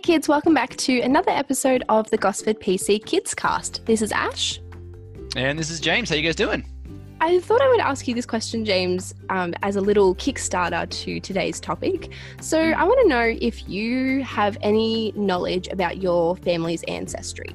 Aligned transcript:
Hey 0.00 0.14
kids, 0.14 0.28
welcome 0.28 0.54
back 0.54 0.74
to 0.76 1.00
another 1.02 1.30
episode 1.30 1.84
of 1.90 2.08
the 2.08 2.16
Gosford 2.16 2.58
PC 2.58 3.04
Kids 3.04 3.34
Cast. 3.34 3.84
This 3.84 4.00
is 4.00 4.12
Ash. 4.12 4.58
And 5.36 5.58
this 5.58 5.68
is 5.68 5.78
James. 5.78 6.08
How 6.08 6.16
you 6.16 6.22
guys 6.22 6.36
doing? 6.36 6.64
I 7.20 7.38
thought 7.40 7.60
I 7.60 7.68
would 7.68 7.80
ask 7.80 8.08
you 8.08 8.14
this 8.14 8.24
question, 8.24 8.64
James, 8.64 9.12
um, 9.28 9.52
as 9.62 9.76
a 9.76 9.80
little 9.82 10.14
Kickstarter 10.14 10.88
to 10.88 11.20
today's 11.20 11.60
topic. 11.60 12.14
So, 12.40 12.58
I 12.58 12.82
want 12.82 12.98
to 13.02 13.08
know 13.08 13.36
if 13.42 13.68
you 13.68 14.24
have 14.24 14.56
any 14.62 15.12
knowledge 15.16 15.68
about 15.68 15.98
your 15.98 16.34
family's 16.34 16.82
ancestry. 16.84 17.54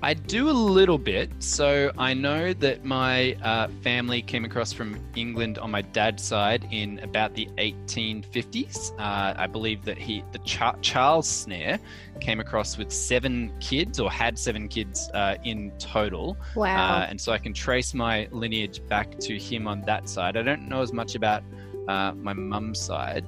I 0.00 0.14
do 0.14 0.48
a 0.48 0.52
little 0.52 0.98
bit. 0.98 1.30
So 1.40 1.90
I 1.98 2.14
know 2.14 2.52
that 2.54 2.84
my 2.84 3.34
uh, 3.42 3.68
family 3.82 4.22
came 4.22 4.44
across 4.44 4.72
from 4.72 4.98
England 5.16 5.58
on 5.58 5.72
my 5.72 5.82
dad's 5.82 6.22
side 6.22 6.68
in 6.70 7.00
about 7.00 7.34
the 7.34 7.46
1850s. 7.58 8.92
Uh, 8.92 9.34
I 9.36 9.46
believe 9.48 9.84
that 9.84 9.98
he, 9.98 10.22
the 10.30 10.38
Ch- 10.40 10.80
Charles 10.82 11.28
Snare, 11.28 11.80
came 12.20 12.38
across 12.38 12.78
with 12.78 12.92
seven 12.92 13.52
kids 13.58 13.98
or 13.98 14.10
had 14.10 14.38
seven 14.38 14.68
kids 14.68 15.10
uh, 15.14 15.36
in 15.44 15.72
total. 15.78 16.36
Wow. 16.54 16.98
Uh, 16.98 17.06
and 17.08 17.20
so 17.20 17.32
I 17.32 17.38
can 17.38 17.52
trace 17.52 17.92
my 17.92 18.28
lineage 18.30 18.86
back 18.86 19.18
to 19.18 19.36
him 19.36 19.66
on 19.66 19.82
that 19.82 20.08
side. 20.08 20.36
I 20.36 20.42
don't 20.42 20.68
know 20.68 20.80
as 20.80 20.92
much 20.92 21.16
about 21.16 21.42
uh, 21.88 22.12
my 22.14 22.34
mum's 22.34 22.80
side 22.80 23.24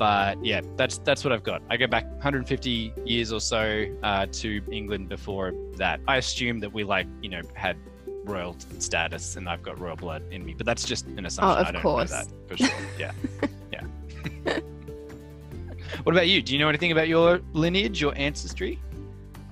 but 0.00 0.42
yeah, 0.42 0.62
that's 0.76 0.96
that's 0.96 1.24
what 1.24 1.32
I've 1.34 1.42
got. 1.42 1.60
I 1.68 1.76
go 1.76 1.86
back 1.86 2.04
150 2.04 2.94
years 3.04 3.34
or 3.34 3.40
so 3.40 3.84
uh, 4.02 4.24
to 4.32 4.62
England 4.72 5.10
before 5.10 5.52
that. 5.76 6.00
I 6.08 6.16
assume 6.16 6.58
that 6.60 6.72
we 6.72 6.84
like 6.84 7.06
you 7.20 7.28
know 7.28 7.42
had 7.52 7.76
royal 8.24 8.56
status 8.78 9.36
and 9.36 9.46
I've 9.46 9.62
got 9.62 9.78
royal 9.78 9.96
blood 9.96 10.22
in 10.30 10.42
me, 10.42 10.54
but 10.54 10.64
that's 10.64 10.84
just 10.84 11.06
an 11.06 11.26
assumption. 11.26 11.54
Oh, 11.54 11.60
of 11.60 11.66
I 11.66 11.72
don't 11.72 11.82
course. 11.82 12.10
know 12.10 12.16
that 12.16 12.48
for 12.48 12.56
sure. 12.56 12.70
Yeah, 12.98 13.12
yeah. 13.72 14.60
what 16.04 16.14
about 16.14 16.28
you? 16.28 16.40
Do 16.40 16.54
you 16.54 16.58
know 16.58 16.70
anything 16.70 16.92
about 16.92 17.08
your 17.08 17.42
lineage, 17.52 18.00
your 18.00 18.16
ancestry? 18.16 18.80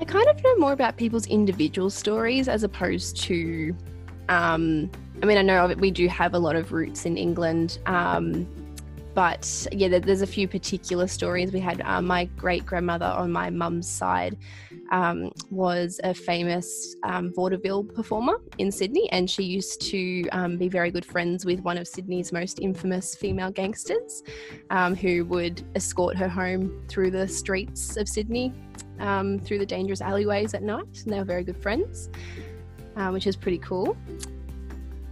I 0.01 0.07
kind 0.07 0.29
of 0.29 0.43
know 0.43 0.57
more 0.57 0.73
about 0.73 0.97
people's 0.97 1.27
individual 1.27 1.91
stories 1.91 2.49
as 2.49 2.62
opposed 2.62 3.19
to. 3.25 3.77
Um, 4.31 4.91
I 5.23 5.27
mean, 5.27 5.37
I 5.37 5.43
know 5.43 5.67
we 5.77 5.91
do 5.91 6.09
have 6.09 6.33
a 6.33 6.39
lot 6.39 6.57
of 6.57 6.73
roots 6.73 7.05
in 7.05 7.19
England, 7.19 7.81
um, 7.85 8.47
but 9.19 9.67
yeah, 9.73 9.99
there's 9.99 10.23
a 10.23 10.29
few 10.29 10.47
particular 10.47 11.09
stories. 11.09 11.53
We 11.53 11.59
had 11.59 11.81
uh, 11.81 12.01
my 12.01 12.27
great 12.37 12.65
grandmother 12.65 13.07
on 13.07 13.33
my 13.33 13.51
mum's 13.51 13.89
side 13.89 14.39
um, 14.93 15.33
was 15.51 16.01
a 16.05 16.15
famous 16.15 16.95
um, 17.03 17.33
vaudeville 17.35 17.83
performer 17.83 18.41
in 18.59 18.71
Sydney, 18.71 19.11
and 19.11 19.29
she 19.29 19.43
used 19.43 19.81
to 19.91 20.29
um, 20.29 20.57
be 20.57 20.69
very 20.69 20.93
good 20.93 21.05
friends 21.05 21.45
with 21.45 21.59
one 21.63 21.79
of 21.79 21.89
Sydney's 21.89 22.31
most 22.31 22.61
infamous 22.61 23.17
female 23.17 23.51
gangsters, 23.51 24.23
um, 24.71 24.95
who 24.95 25.25
would 25.25 25.65
escort 25.75 26.17
her 26.17 26.29
home 26.29 26.81
through 26.87 27.11
the 27.11 27.27
streets 27.27 27.97
of 27.97 28.09
Sydney, 28.09 28.53
um, 29.01 29.41
through 29.41 29.59
the 29.59 29.67
dangerous 29.67 30.01
alleyways 30.01 30.55
at 30.55 30.63
night. 30.63 31.03
And 31.03 31.13
they 31.13 31.19
were 31.19 31.25
very 31.25 31.43
good 31.43 31.61
friends, 31.61 32.09
uh, 32.95 33.11
which 33.11 33.27
is 33.27 33.35
pretty 33.35 33.59
cool 33.59 33.97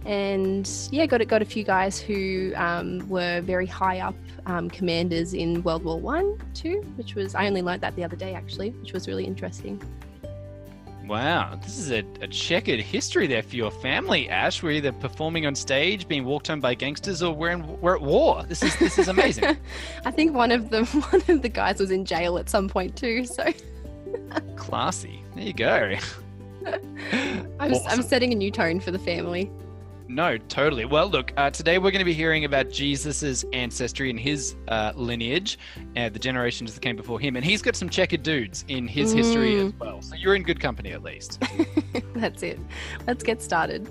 and 0.07 0.67
yeah, 0.89 1.05
got 1.05 1.25
got 1.27 1.41
a 1.41 1.45
few 1.45 1.65
guys 1.65 1.99
who 1.99 2.53
um, 2.55 3.07
were 3.09 3.41
very 3.41 3.65
high 3.65 3.99
up 3.99 4.15
um, 4.45 4.69
commanders 4.69 5.33
in 5.33 5.61
World 5.63 5.83
War 5.83 5.99
One, 5.99 6.41
too, 6.53 6.81
which 6.95 7.13
was 7.13 7.35
I 7.35 7.45
only 7.45 7.61
learned 7.61 7.81
that 7.81 7.95
the 7.97 8.05
other 8.05 8.15
day 8.15 8.33
actually, 8.33 8.69
which 8.71 8.93
was 8.93 9.07
really 9.07 9.25
interesting. 9.25 9.81
Wow, 11.05 11.57
this 11.61 11.77
is 11.77 11.91
a, 11.91 12.03
a 12.21 12.27
checkered 12.27 12.79
history 12.79 13.27
there 13.27 13.43
for 13.43 13.55
your 13.55 13.71
family, 13.71 14.29
Ash. 14.29 14.63
We're 14.63 14.71
either 14.71 14.93
performing 14.93 15.45
on 15.45 15.55
stage, 15.55 16.07
being 16.07 16.23
walked 16.23 16.47
home 16.47 16.61
by 16.61 16.73
gangsters, 16.73 17.21
or 17.21 17.33
we're 17.33 17.51
in, 17.51 17.81
we're 17.81 17.95
at 17.95 18.01
war. 18.01 18.43
This 18.43 18.63
is 18.63 18.77
this 18.77 18.97
is 18.97 19.09
amazing. 19.09 19.57
I 20.05 20.11
think 20.11 20.33
one 20.33 20.51
of 20.53 20.69
them, 20.69 20.85
one 21.11 21.21
of 21.27 21.41
the 21.41 21.49
guys 21.49 21.79
was 21.79 21.91
in 21.91 22.05
jail 22.05 22.37
at 22.37 22.49
some 22.49 22.69
point 22.69 22.95
too. 22.95 23.25
So 23.25 23.45
Classy. 24.55 25.21
There 25.35 25.43
you 25.43 25.53
go. 25.53 25.95
I'm, 27.59 27.73
I'm 27.87 28.01
setting 28.01 28.31
a 28.31 28.35
new 28.35 28.51
tone 28.51 28.79
for 28.79 28.91
the 28.91 28.99
family. 28.99 29.51
No, 30.09 30.37
totally. 30.37 30.85
Well, 30.85 31.09
look, 31.09 31.33
uh, 31.35 31.49
today 31.49 31.79
we're 31.79 31.91
going 31.91 31.99
to 31.99 32.05
be 32.05 32.13
hearing 32.13 32.45
about 32.45 32.69
Jesus's 32.69 33.43
ancestry 33.51 34.09
and 34.09 34.17
his 34.17 34.55
uh, 34.69 34.93
lineage, 34.95 35.59
and 35.95 36.13
the 36.13 36.19
generations 36.19 36.73
that 36.73 36.79
came 36.79 36.95
before 36.95 37.19
him. 37.19 37.35
And 37.35 37.43
he's 37.43 37.61
got 37.61 37.75
some 37.75 37.89
checkered 37.89 38.23
dudes 38.23 38.63
in 38.69 38.87
his 38.87 39.11
history 39.11 39.59
as 39.59 39.73
well. 39.73 40.01
So 40.01 40.15
you're 40.15 40.35
in 40.35 40.43
good 40.43 40.61
company, 40.61 40.91
at 40.91 41.03
least. 41.03 41.43
That's 42.13 42.41
it. 42.41 42.57
Let's 43.05 43.21
get 43.21 43.41
started. 43.41 43.85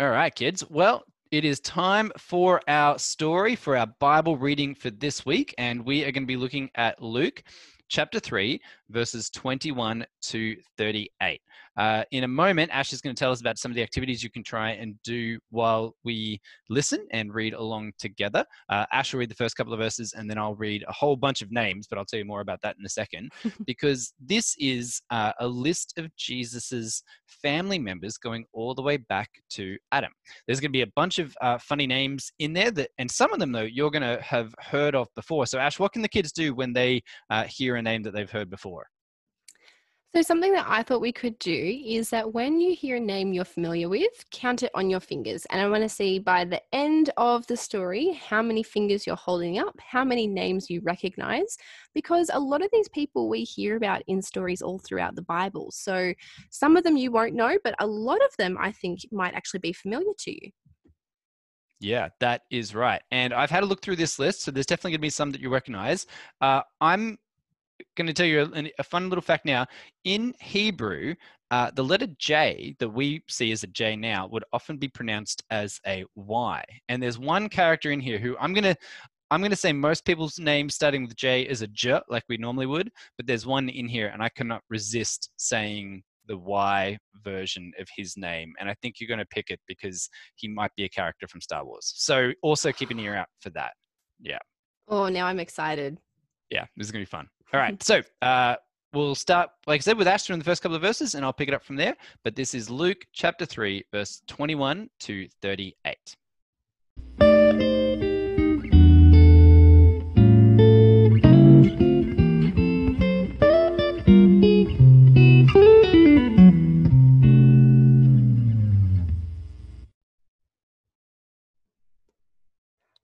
All 0.00 0.10
right, 0.10 0.34
kids. 0.34 0.64
Well, 0.70 1.04
it 1.30 1.44
is 1.44 1.60
time 1.60 2.12
for 2.16 2.62
our 2.66 2.98
story, 2.98 3.56
for 3.56 3.76
our 3.76 3.86
Bible 3.86 4.38
reading 4.38 4.74
for 4.74 4.90
this 4.90 5.26
week. 5.26 5.54
And 5.58 5.84
we 5.84 6.02
are 6.04 6.12
going 6.12 6.24
to 6.24 6.26
be 6.26 6.36
looking 6.36 6.70
at 6.74 7.02
Luke 7.02 7.42
chapter 7.92 8.18
3, 8.18 8.58
verses 8.88 9.28
21 9.30 10.04
to 10.22 10.56
38. 10.78 11.40
Uh, 11.76 12.04
in 12.10 12.24
a 12.24 12.28
moment, 12.28 12.70
Ash 12.72 12.92
is 12.92 13.00
going 13.00 13.14
to 13.14 13.18
tell 13.18 13.32
us 13.32 13.40
about 13.40 13.58
some 13.58 13.70
of 13.70 13.76
the 13.76 13.82
activities 13.82 14.22
you 14.22 14.30
can 14.30 14.44
try 14.44 14.70
and 14.72 14.94
do 15.02 15.38
while 15.50 15.94
we 16.04 16.40
listen 16.68 17.06
and 17.12 17.34
read 17.34 17.54
along 17.54 17.92
together. 17.98 18.44
Uh, 18.68 18.84
Ash 18.92 19.12
will 19.12 19.20
read 19.20 19.30
the 19.30 19.34
first 19.34 19.56
couple 19.56 19.72
of 19.72 19.78
verses, 19.78 20.12
and 20.12 20.28
then 20.28 20.38
I'll 20.38 20.54
read 20.54 20.84
a 20.86 20.92
whole 20.92 21.16
bunch 21.16 21.42
of 21.42 21.50
names, 21.50 21.86
but 21.86 21.98
I'll 21.98 22.04
tell 22.04 22.18
you 22.18 22.24
more 22.24 22.40
about 22.40 22.60
that 22.62 22.76
in 22.78 22.84
a 22.84 22.90
second, 22.90 23.32
because 23.66 24.12
this 24.20 24.54
is 24.58 25.00
uh, 25.10 25.32
a 25.40 25.48
list 25.48 25.94
of 25.96 26.14
Jesus's 26.16 27.02
family 27.26 27.78
members 27.78 28.18
going 28.18 28.44
all 28.52 28.74
the 28.74 28.82
way 28.82 28.98
back 28.98 29.30
to 29.50 29.76
Adam. 29.92 30.12
There's 30.46 30.60
going 30.60 30.70
to 30.70 30.76
be 30.76 30.82
a 30.82 30.92
bunch 30.94 31.18
of 31.18 31.34
uh, 31.40 31.58
funny 31.58 31.86
names 31.86 32.32
in 32.38 32.52
there, 32.52 32.70
that, 32.72 32.90
and 32.98 33.10
some 33.10 33.32
of 33.32 33.38
them, 33.38 33.52
though, 33.52 33.62
you're 33.62 33.90
going 33.90 34.02
to 34.02 34.20
have 34.22 34.54
heard 34.58 34.94
of 34.94 35.08
before. 35.14 35.46
So, 35.46 35.58
Ash, 35.58 35.78
what 35.78 35.92
can 35.92 36.02
the 36.02 36.08
kids 36.08 36.32
do 36.32 36.54
when 36.54 36.72
they 36.72 37.02
uh, 37.30 37.44
hear 37.44 37.76
a 37.76 37.82
name 37.82 38.02
that 38.02 38.12
they've 38.12 38.30
heard 38.30 38.50
before? 38.50 38.86
So, 40.14 40.20
something 40.20 40.52
that 40.52 40.66
I 40.68 40.82
thought 40.82 41.00
we 41.00 41.10
could 41.10 41.38
do 41.38 41.80
is 41.86 42.10
that 42.10 42.34
when 42.34 42.60
you 42.60 42.74
hear 42.74 42.96
a 42.96 43.00
name 43.00 43.32
you're 43.32 43.46
familiar 43.46 43.88
with, 43.88 44.28
count 44.30 44.62
it 44.62 44.70
on 44.74 44.90
your 44.90 45.00
fingers. 45.00 45.46
And 45.46 45.58
I 45.58 45.66
want 45.70 45.84
to 45.84 45.88
see 45.88 46.18
by 46.18 46.44
the 46.44 46.60
end 46.74 47.08
of 47.16 47.46
the 47.46 47.56
story 47.56 48.12
how 48.12 48.42
many 48.42 48.62
fingers 48.62 49.06
you're 49.06 49.16
holding 49.16 49.58
up, 49.58 49.74
how 49.80 50.04
many 50.04 50.26
names 50.26 50.68
you 50.68 50.82
recognize, 50.82 51.56
because 51.94 52.30
a 52.30 52.38
lot 52.38 52.62
of 52.62 52.68
these 52.74 52.90
people 52.90 53.30
we 53.30 53.42
hear 53.42 53.76
about 53.76 54.02
in 54.06 54.20
stories 54.20 54.60
all 54.60 54.78
throughout 54.78 55.14
the 55.14 55.22
Bible. 55.22 55.70
So, 55.70 56.12
some 56.50 56.76
of 56.76 56.84
them 56.84 56.98
you 56.98 57.10
won't 57.10 57.32
know, 57.32 57.56
but 57.64 57.74
a 57.80 57.86
lot 57.86 58.22
of 58.22 58.36
them 58.36 58.58
I 58.60 58.70
think 58.70 59.00
might 59.12 59.32
actually 59.32 59.60
be 59.60 59.72
familiar 59.72 60.12
to 60.18 60.30
you. 60.30 60.50
Yeah, 61.80 62.10
that 62.20 62.42
is 62.50 62.74
right. 62.74 63.00
And 63.10 63.32
I've 63.32 63.50
had 63.50 63.62
a 63.62 63.66
look 63.66 63.80
through 63.80 63.96
this 63.96 64.18
list, 64.18 64.42
so 64.42 64.50
there's 64.50 64.66
definitely 64.66 64.92
going 64.92 64.98
to 64.98 65.06
be 65.06 65.10
some 65.10 65.32
that 65.32 65.40
you 65.40 65.48
recognize. 65.48 66.06
Uh, 66.42 66.60
I'm 66.82 67.18
going 67.96 68.06
to 68.06 68.12
tell 68.12 68.26
you 68.26 68.50
a, 68.54 68.72
a 68.78 68.84
fun 68.84 69.08
little 69.08 69.22
fact 69.22 69.44
now. 69.44 69.66
In 70.04 70.34
Hebrew, 70.40 71.14
uh, 71.50 71.70
the 71.74 71.84
letter 71.84 72.08
J 72.18 72.74
that 72.78 72.88
we 72.88 73.22
see 73.28 73.52
as 73.52 73.62
a 73.62 73.68
J 73.68 73.96
now 73.96 74.26
would 74.28 74.44
often 74.52 74.76
be 74.78 74.88
pronounced 74.88 75.42
as 75.50 75.80
a 75.86 76.04
Y. 76.14 76.64
And 76.88 77.02
there's 77.02 77.18
one 77.18 77.48
character 77.48 77.90
in 77.90 78.00
here 78.00 78.18
who 78.18 78.36
I'm 78.38 78.52
going 78.52 78.64
to. 78.64 78.76
I'm 79.30 79.40
going 79.40 79.50
to 79.50 79.56
say 79.56 79.72
most 79.72 80.04
people's 80.04 80.38
name 80.38 80.68
starting 80.68 81.04
with 81.04 81.16
J 81.16 81.40
is 81.42 81.62
a 81.62 81.66
J, 81.68 82.00
like 82.10 82.22
we 82.28 82.36
normally 82.36 82.66
would, 82.66 82.90
but 83.16 83.26
there's 83.26 83.46
one 83.46 83.70
in 83.70 83.88
here, 83.88 84.08
and 84.08 84.22
I 84.22 84.28
cannot 84.28 84.60
resist 84.68 85.30
saying 85.38 86.02
the 86.26 86.36
Y 86.36 86.98
version 87.24 87.72
of 87.78 87.88
his 87.96 88.16
name. 88.16 88.52
And 88.60 88.68
I 88.68 88.74
think 88.82 88.96
you're 88.98 89.08
going 89.08 89.18
to 89.18 89.26
pick 89.26 89.50
it 89.50 89.60
because 89.66 90.08
he 90.36 90.48
might 90.48 90.70
be 90.76 90.84
a 90.84 90.88
character 90.88 91.26
from 91.28 91.40
Star 91.40 91.64
Wars. 91.64 91.92
So 91.96 92.32
also 92.42 92.72
keep 92.72 92.90
an 92.90 92.98
ear 92.98 93.16
out 93.16 93.28
for 93.40 93.50
that. 93.50 93.72
Yeah. 94.20 94.38
Oh, 94.88 95.08
now 95.08 95.26
I'm 95.26 95.40
excited. 95.40 95.98
Yeah. 96.50 96.66
This 96.76 96.86
is 96.86 96.90
going 96.90 97.04
to 97.04 97.10
be 97.10 97.16
fun. 97.16 97.28
All 97.52 97.60
right. 97.60 97.82
So 97.82 98.00
uh, 98.22 98.56
we'll 98.94 99.14
start, 99.14 99.50
like 99.66 99.80
I 99.80 99.82
said, 99.82 99.98
with 99.98 100.08
Asher 100.08 100.32
in 100.32 100.38
the 100.38 100.44
first 100.44 100.62
couple 100.62 100.76
of 100.76 100.82
verses, 100.82 101.14
and 101.14 101.24
I'll 101.24 101.32
pick 101.34 101.48
it 101.48 101.54
up 101.54 101.62
from 101.62 101.76
there. 101.76 101.96
But 102.24 102.34
this 102.34 102.54
is 102.54 102.70
Luke 102.70 103.06
chapter 103.12 103.44
3, 103.44 103.84
verse 103.92 104.22
21 104.26 104.88
to 105.00 105.28
38. 105.42 106.16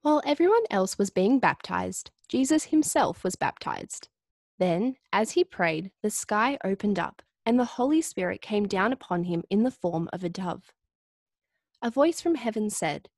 While 0.00 0.22
everyone 0.24 0.62
else 0.70 0.96
was 0.96 1.10
being 1.10 1.38
baptized, 1.38 2.10
Jesus 2.28 2.64
himself 2.64 3.22
was 3.22 3.36
baptized. 3.36 4.08
Then, 4.58 4.96
as 5.12 5.32
he 5.32 5.44
prayed, 5.44 5.92
the 6.02 6.10
sky 6.10 6.58
opened 6.64 6.98
up, 6.98 7.22
and 7.46 7.58
the 7.58 7.64
Holy 7.64 8.02
Spirit 8.02 8.42
came 8.42 8.66
down 8.66 8.92
upon 8.92 9.24
him 9.24 9.44
in 9.50 9.62
the 9.62 9.70
form 9.70 10.08
of 10.12 10.24
a 10.24 10.28
dove. 10.28 10.72
A 11.80 11.90
voice 11.90 12.20
from 12.20 12.34
heaven 12.34 12.70
said, 12.70 13.08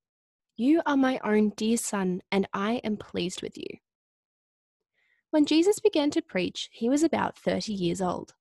You 0.57 0.83
are 0.85 0.97
my 0.97 1.19
own 1.25 1.51
dear 1.57 1.77
Son, 1.77 2.21
and 2.31 2.47
I 2.53 2.75
am 2.85 2.97
pleased 2.97 3.43
with 3.43 3.57
you. 3.57 3.79
When 5.31 5.47
Jesus 5.47 5.79
began 5.79 6.11
to 6.11 6.23
preach, 6.23 6.69
he 6.73 6.89
was 6.89 7.03
about 7.03 7.39
30 7.39 7.73
years 7.73 8.03
old. 8.03 8.35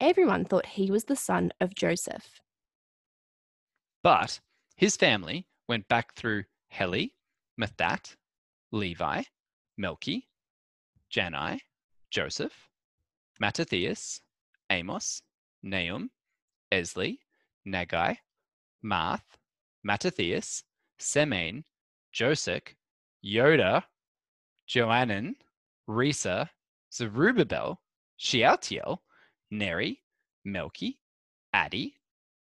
Everyone 0.00 0.44
thought 0.44 0.66
he 0.66 0.90
was 0.90 1.04
the 1.04 1.16
son 1.16 1.52
of 1.60 1.74
Joseph. 1.74 2.40
But 4.02 4.40
his 4.76 4.96
family 4.96 5.46
went 5.68 5.88
back 5.88 6.14
through 6.14 6.44
Heli, 6.68 7.14
Matthat, 7.60 8.16
Levi, 8.70 9.22
Melchi, 9.80 10.24
Jannai, 11.10 11.60
Joseph, 12.14 12.54
Mattathias, 13.42 14.20
Amos, 14.70 15.20
Nahum, 15.64 16.10
Esli, 16.72 17.18
Naggai, 17.66 18.16
Maath, 18.84 19.24
Mattathias, 19.84 20.62
Semein, 21.00 21.64
Joseph, 22.12 22.62
Yoda, 23.26 23.82
Joanan, 24.68 25.34
Rhesa, 25.88 26.48
Zerubbabel, 26.92 27.80
Shealtiel, 28.16 29.02
Neri, 29.50 30.00
Melchi, 30.46 30.98
Addi, 31.52 31.94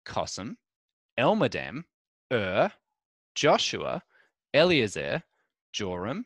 Cosam, 0.06 0.56
Elmadam, 1.18 1.84
Ur, 2.32 2.72
Joshua, 3.34 4.02
Eliezer, 4.54 5.22
Jorim, 5.74 6.24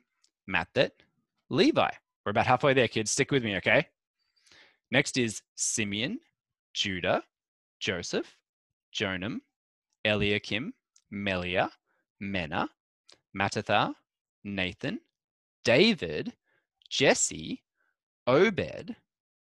Matthat, 0.48 0.92
Levi. 1.50 1.90
We're 2.24 2.30
about 2.30 2.46
halfway 2.46 2.72
there, 2.72 2.88
kids. 2.88 3.10
Stick 3.10 3.30
with 3.30 3.44
me, 3.44 3.56
okay? 3.56 3.86
Next 4.90 5.18
is 5.18 5.42
Simeon, 5.56 6.20
Judah, 6.72 7.22
Joseph, 7.80 8.36
Jonam, 8.94 9.40
Eliakim, 10.06 10.72
Melea, 11.12 11.70
Menna, 12.22 12.68
Mattatha, 13.36 13.94
Nathan, 14.42 15.00
David, 15.64 16.32
Jesse, 16.88 17.62
Obed, 18.26 18.96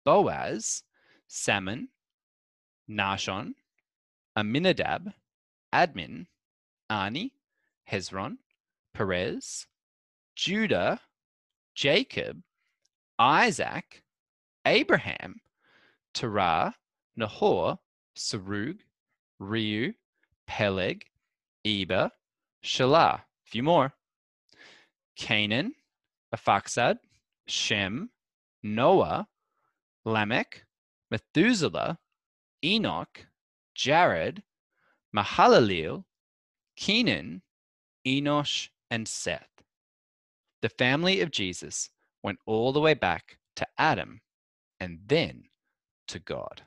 Boaz, 0.05 0.83
Salmon, 1.27 1.89
Nahshon, 2.89 3.53
Amminadab, 4.37 5.13
Admin, 5.73 6.25
Arni, 6.89 7.33
Hezron, 7.89 8.37
Perez, 8.93 9.67
Judah, 10.35 10.99
Jacob, 11.75 12.41
Isaac, 13.21 14.01
Abraham, 14.65 15.41
Terah, 16.11 16.73
Nahor, 17.15 17.77
Serug, 18.17 18.79
Reu, 19.39 19.93
Peleg, 20.47 21.05
Eber, 21.63 22.09
Shelah. 22.65 23.19
A 23.19 23.23
few 23.45 23.61
more. 23.61 23.93
Cainan, 25.19 25.73
Arphaxad, 26.35 26.97
Shem, 27.45 28.09
Noah, 28.63 29.27
Lamech, 30.03 30.65
Methuselah, 31.11 31.99
Enoch, 32.65 33.27
Jared, 33.75 34.41
Mahalaleel, 35.15 36.05
Kenan, 36.75 37.43
Enosh, 38.03 38.69
and 38.89 39.07
Seth. 39.07 39.61
The 40.63 40.69
family 40.69 41.21
of 41.21 41.29
Jesus 41.29 41.91
went 42.23 42.39
all 42.45 42.71
the 42.73 42.79
way 42.79 42.93
back 42.93 43.37
to 43.55 43.67
Adam 43.77 44.21
and 44.79 44.99
then 45.07 45.43
to 46.07 46.19
God. 46.19 46.63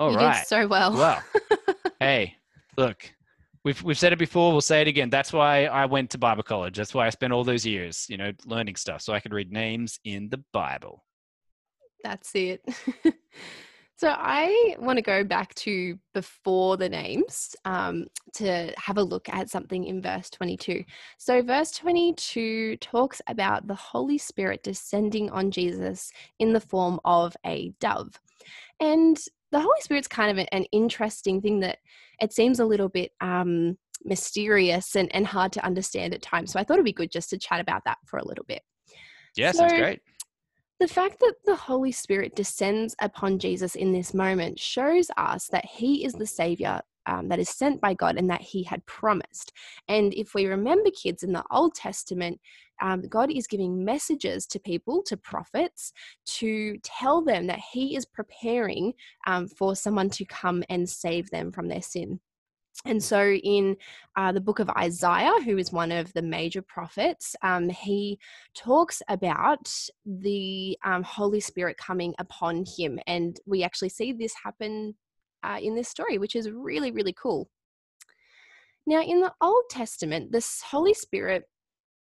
All 0.00 0.12
you 0.12 0.16
right. 0.16 0.38
did 0.38 0.46
so 0.46 0.66
well. 0.66 0.94
Well, 0.94 1.22
hey, 2.00 2.36
look, 2.78 3.12
we've 3.64 3.82
we've 3.82 3.98
said 3.98 4.12
it 4.12 4.18
before. 4.18 4.52
We'll 4.52 4.60
say 4.60 4.80
it 4.80 4.88
again. 4.88 5.10
That's 5.10 5.32
why 5.32 5.66
I 5.66 5.86
went 5.86 6.10
to 6.10 6.18
Bible 6.18 6.42
college. 6.42 6.76
That's 6.76 6.94
why 6.94 7.06
I 7.06 7.10
spent 7.10 7.32
all 7.32 7.44
those 7.44 7.66
years, 7.66 8.06
you 8.08 8.16
know, 8.16 8.32
learning 8.46 8.76
stuff, 8.76 9.02
so 9.02 9.12
I 9.12 9.20
could 9.20 9.32
read 9.32 9.52
names 9.52 9.98
in 10.04 10.28
the 10.28 10.42
Bible. 10.52 11.04
That's 12.02 12.34
it. 12.34 12.62
so 13.96 14.14
I 14.16 14.76
want 14.78 14.96
to 14.96 15.02
go 15.02 15.22
back 15.22 15.54
to 15.56 15.98
before 16.14 16.76
the 16.76 16.88
names 16.88 17.54
um, 17.64 18.06
to 18.34 18.72
have 18.78 18.96
a 18.96 19.02
look 19.02 19.28
at 19.28 19.50
something 19.50 19.84
in 19.84 20.00
verse 20.00 20.30
22. 20.30 20.84
So, 21.18 21.42
verse 21.42 21.72
22 21.72 22.78
talks 22.78 23.20
about 23.26 23.66
the 23.66 23.74
Holy 23.74 24.18
Spirit 24.18 24.62
descending 24.62 25.30
on 25.30 25.50
Jesus 25.50 26.10
in 26.38 26.52
the 26.52 26.60
form 26.60 27.00
of 27.04 27.36
a 27.44 27.72
dove. 27.80 28.18
And 28.80 29.18
the 29.52 29.60
Holy 29.60 29.80
Spirit's 29.80 30.08
kind 30.08 30.38
of 30.38 30.46
an 30.52 30.64
interesting 30.72 31.40
thing 31.40 31.60
that 31.60 31.78
it 32.20 32.32
seems 32.32 32.60
a 32.60 32.64
little 32.64 32.88
bit 32.88 33.12
um, 33.20 33.76
mysterious 34.04 34.96
and, 34.96 35.14
and 35.14 35.26
hard 35.26 35.52
to 35.52 35.64
understand 35.64 36.14
at 36.14 36.22
times. 36.22 36.52
So, 36.52 36.60
I 36.60 36.64
thought 36.64 36.74
it'd 36.74 36.84
be 36.84 36.92
good 36.92 37.10
just 37.10 37.30
to 37.30 37.38
chat 37.38 37.60
about 37.60 37.82
that 37.84 37.98
for 38.06 38.18
a 38.18 38.24
little 38.26 38.44
bit. 38.46 38.62
Yeah, 39.36 39.52
sounds 39.52 39.72
So- 39.72 39.78
great. 39.78 40.00
The 40.80 40.88
fact 40.88 41.20
that 41.20 41.34
the 41.44 41.56
Holy 41.56 41.92
Spirit 41.92 42.34
descends 42.34 42.96
upon 43.02 43.38
Jesus 43.38 43.74
in 43.74 43.92
this 43.92 44.14
moment 44.14 44.58
shows 44.58 45.08
us 45.18 45.46
that 45.52 45.66
he 45.66 46.06
is 46.06 46.14
the 46.14 46.24
Savior 46.26 46.80
um, 47.06 47.28
that 47.28 47.38
is 47.38 47.48
sent 47.48 47.80
by 47.80 47.94
God 47.94 48.16
and 48.16 48.28
that 48.30 48.40
he 48.40 48.62
had 48.62 48.84
promised. 48.86 49.52
And 49.88 50.12
if 50.14 50.34
we 50.34 50.46
remember, 50.46 50.90
kids, 50.90 51.22
in 51.22 51.32
the 51.32 51.44
Old 51.50 51.74
Testament, 51.74 52.40
um, 52.80 53.02
God 53.02 53.30
is 53.30 53.46
giving 53.46 53.84
messages 53.84 54.46
to 54.48 54.58
people, 54.58 55.02
to 55.04 55.16
prophets, 55.16 55.92
to 56.26 56.78
tell 56.82 57.22
them 57.22 57.46
that 57.46 57.60
he 57.72 57.96
is 57.96 58.06
preparing 58.06 58.94
um, 59.26 59.48
for 59.48 59.76
someone 59.76 60.10
to 60.10 60.24
come 60.24 60.62
and 60.68 60.88
save 60.88 61.30
them 61.30 61.52
from 61.52 61.68
their 61.68 61.82
sin. 61.82 62.20
And 62.86 63.02
so, 63.02 63.32
in 63.32 63.76
uh, 64.16 64.32
the 64.32 64.40
book 64.40 64.58
of 64.58 64.70
Isaiah, 64.70 65.38
who 65.44 65.58
is 65.58 65.70
one 65.70 65.92
of 65.92 66.10
the 66.14 66.22
major 66.22 66.62
prophets, 66.62 67.36
um, 67.42 67.68
he 67.68 68.18
talks 68.54 69.02
about 69.08 69.70
the 70.06 70.78
um, 70.82 71.02
Holy 71.02 71.40
Spirit 71.40 71.76
coming 71.76 72.14
upon 72.18 72.64
him. 72.64 72.98
And 73.06 73.38
we 73.44 73.62
actually 73.62 73.90
see 73.90 74.12
this 74.12 74.32
happen 74.42 74.94
uh, 75.42 75.58
in 75.60 75.74
this 75.74 75.88
story, 75.88 76.18
which 76.18 76.36
is 76.36 76.50
really, 76.50 76.90
really 76.90 77.12
cool. 77.12 77.48
Now, 78.86 79.02
in 79.02 79.20
the 79.20 79.32
Old 79.40 79.64
Testament, 79.70 80.32
the 80.32 80.46
Holy 80.70 80.94
Spirit 80.94 81.44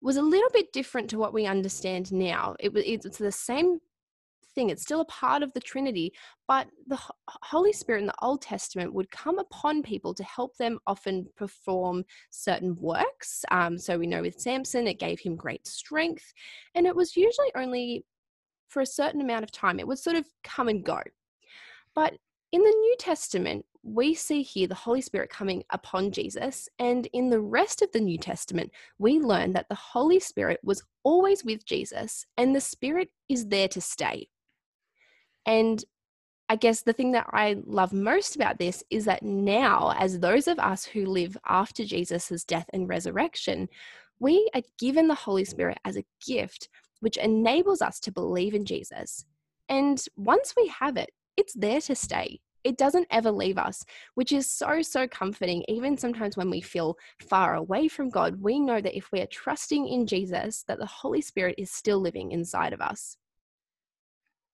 was 0.02 0.18
a 0.18 0.22
little 0.22 0.50
bit 0.52 0.74
different 0.74 1.10
to 1.12 1.20
what 1.20 1.34
we 1.34 1.46
understand 1.46 2.12
now. 2.12 2.56
It 2.60 2.74
was 2.74 2.84
it's 2.86 3.18
the 3.18 3.32
same 3.32 3.80
thing. 4.56 4.70
It's 4.70 4.82
still 4.82 5.02
a 5.02 5.06
part 5.06 5.44
of 5.44 5.54
the 5.54 5.60
Trinity, 5.60 6.14
but 6.48 6.68
the 6.88 7.00
Holy 7.28 7.74
Spirit 7.74 8.02
in 8.02 8.08
the 8.08 8.22
Old 8.22 8.42
Testament 8.42 8.94
would 8.94 9.12
come 9.12 9.40
upon 9.40 9.84
people 9.84 10.14
to 10.14 10.24
help 10.24 10.58
them 10.58 10.80
often 10.88 11.28
perform 11.36 12.04
certain 12.32 12.76
works. 12.80 13.46
Um, 13.52 13.78
so 13.78 13.98
we 13.98 14.08
know 14.08 14.22
with 14.22 14.40
Samson, 14.40 14.88
it 14.88 15.00
gave 15.00 15.20
him 15.20 15.36
great 15.36 15.68
strength, 15.68 16.34
and 16.76 16.86
it 16.86 16.96
was 16.96 17.16
usually 17.16 17.52
only 17.56 18.04
for 18.70 18.82
a 18.82 18.86
certain 18.86 19.22
amount 19.22 19.44
of 19.44 19.52
time. 19.52 19.80
It 19.80 19.88
would 19.88 20.00
sort 20.00 20.16
of 20.16 20.26
come 20.44 20.68
and 20.68 20.84
go. 20.84 21.02
But 21.94 22.14
in 22.52 22.62
the 22.62 22.70
New 22.70 22.96
Testament, 23.00 23.66
we 23.84 24.14
see 24.14 24.42
here 24.44 24.68
the 24.68 24.76
Holy 24.76 25.02
Spirit 25.02 25.30
coming 25.30 25.64
upon 25.72 26.12
Jesus, 26.12 26.70
and 26.78 27.08
in 27.14 27.30
the 27.30 27.40
rest 27.40 27.82
of 27.82 27.92
the 27.92 28.00
New 28.00 28.18
Testament, 28.18 28.72
we 29.00 29.20
learn 29.20 29.54
that 29.54 29.70
the 29.70 29.76
Holy 29.76 30.20
Spirit 30.20 30.60
was 30.64 30.84
always 31.04 31.44
with 31.44 31.66
Jesus, 31.66 32.26
and 32.38 32.56
the 32.56 32.62
Spirit 32.62 33.10
is 33.30 33.48
there 33.48 33.68
to 33.70 33.82
stay. 33.82 34.28
And 35.46 35.84
I 36.50 36.58
guess 36.58 36.82
the 36.82 36.94
thing 36.94 37.14
that 37.14 37.28
I 37.32 37.56
love 37.66 37.94
most 37.94 38.36
about 38.36 38.60
this 38.60 38.84
is 38.90 39.06
that 39.06 39.24
now, 39.24 39.94
as 39.98 40.20
those 40.20 40.48
of 40.50 40.60
us 40.60 40.84
who 40.84 41.06
live 41.06 41.38
after 41.48 41.86
Jesus' 41.86 42.44
death 42.44 42.70
and 42.74 42.90
resurrection, 42.90 43.70
we 44.20 44.50
are 44.54 44.62
given 44.78 45.08
the 45.08 45.16
Holy 45.16 45.46
Spirit 45.46 45.80
as 45.86 45.98
a 45.98 46.06
gift, 46.28 46.68
which 47.00 47.16
enables 47.18 47.82
us 47.82 48.00
to 48.02 48.12
believe 48.12 48.54
in 48.54 48.66
Jesus. 48.66 49.26
And 49.70 50.04
once 50.18 50.54
we 50.56 50.68
have 50.68 50.98
it, 50.98 51.10
it's 51.38 51.54
there 51.54 51.82
to 51.82 51.96
stay. 51.96 52.40
It 52.64 52.78
doesn't 52.78 53.08
ever 53.10 53.32
leave 53.32 53.58
us, 53.58 53.84
which 54.14 54.32
is 54.32 54.52
so, 54.52 54.82
so 54.84 55.08
comforting. 55.08 55.64
Even 55.68 55.98
sometimes 55.98 56.38
when 56.38 56.50
we 56.50 56.62
feel 56.62 56.98
far 57.28 57.56
away 57.56 57.88
from 57.88 58.10
God, 58.10 58.40
we 58.40 58.60
know 58.60 58.80
that 58.80 58.96
if 58.96 59.12
we 59.12 59.20
are 59.22 59.28
trusting 59.28 59.88
in 59.88 60.06
Jesus, 60.06 60.64
that 60.68 60.78
the 60.78 60.86
Holy 60.86 61.22
Spirit 61.22 61.56
is 61.58 61.72
still 61.72 62.00
living 62.00 62.32
inside 62.32 62.74
of 62.74 62.82
us. 62.82 63.18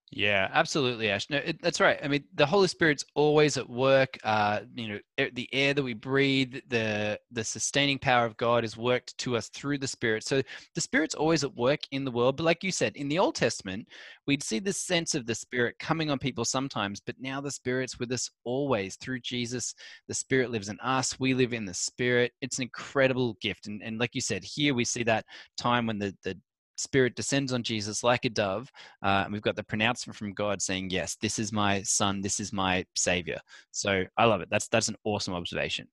Yeah, 0.09 0.49
absolutely, 0.53 1.09
Ash. 1.09 1.29
No, 1.29 1.37
it, 1.37 1.61
that's 1.61 1.81
right. 1.81 1.99
I 2.01 2.07
mean, 2.07 2.23
the 2.33 2.45
Holy 2.45 2.69
Spirit's 2.69 3.03
always 3.13 3.57
at 3.57 3.69
work. 3.69 4.17
Uh, 4.23 4.61
you 4.73 4.87
know, 4.87 5.27
the 5.33 5.49
air 5.51 5.73
that 5.73 5.83
we 5.83 5.93
breathe, 5.93 6.55
the 6.69 7.19
the 7.31 7.43
sustaining 7.43 7.99
power 7.99 8.25
of 8.25 8.37
God 8.37 8.63
is 8.63 8.77
worked 8.77 9.17
to 9.19 9.35
us 9.35 9.49
through 9.49 9.79
the 9.79 9.87
Spirit. 9.87 10.23
So 10.23 10.41
the 10.75 10.81
Spirit's 10.81 11.13
always 11.13 11.43
at 11.43 11.53
work 11.57 11.81
in 11.91 12.05
the 12.05 12.11
world. 12.11 12.37
But 12.37 12.45
like 12.45 12.63
you 12.63 12.71
said, 12.71 12.95
in 12.95 13.09
the 13.09 13.19
Old 13.19 13.35
Testament, 13.35 13.85
we'd 14.27 14.41
see 14.41 14.59
this 14.59 14.81
sense 14.81 15.13
of 15.13 15.25
the 15.25 15.35
Spirit 15.35 15.77
coming 15.77 16.09
on 16.09 16.19
people 16.19 16.45
sometimes, 16.45 17.01
but 17.01 17.15
now 17.19 17.41
the 17.41 17.51
Spirit's 17.51 17.99
with 17.99 18.11
us 18.13 18.29
always 18.45 18.95
through 18.95 19.19
Jesus. 19.19 19.75
The 20.07 20.13
Spirit 20.13 20.51
lives 20.51 20.69
in 20.69 20.79
us. 20.79 21.19
We 21.19 21.33
live 21.33 21.51
in 21.51 21.65
the 21.65 21.73
Spirit. 21.73 22.31
It's 22.41 22.59
an 22.59 22.63
incredible 22.63 23.35
gift. 23.41 23.67
And 23.67 23.83
and 23.83 23.99
like 23.99 24.15
you 24.15 24.21
said, 24.21 24.45
here 24.45 24.73
we 24.73 24.85
see 24.85 25.03
that 25.03 25.25
time 25.57 25.85
when 25.85 25.99
the 25.99 26.15
the 26.23 26.39
Spirit 26.77 27.15
descends 27.15 27.53
on 27.53 27.63
Jesus 27.63 28.03
like 28.03 28.25
a 28.25 28.29
dove. 28.29 28.71
Uh, 29.03 29.23
and 29.25 29.33
we've 29.33 29.41
got 29.41 29.55
the 29.55 29.63
pronouncement 29.63 30.15
from 30.15 30.33
God 30.33 30.61
saying, 30.61 30.89
"Yes, 30.89 31.15
this 31.21 31.39
is 31.39 31.51
my 31.51 31.81
son. 31.83 32.21
This 32.21 32.39
is 32.39 32.53
my 32.53 32.85
savior." 32.95 33.39
So 33.71 34.03
I 34.17 34.25
love 34.25 34.41
it. 34.41 34.49
That's 34.49 34.67
that's 34.67 34.87
an 34.87 34.97
awesome 35.03 35.33
observation. 35.33 35.87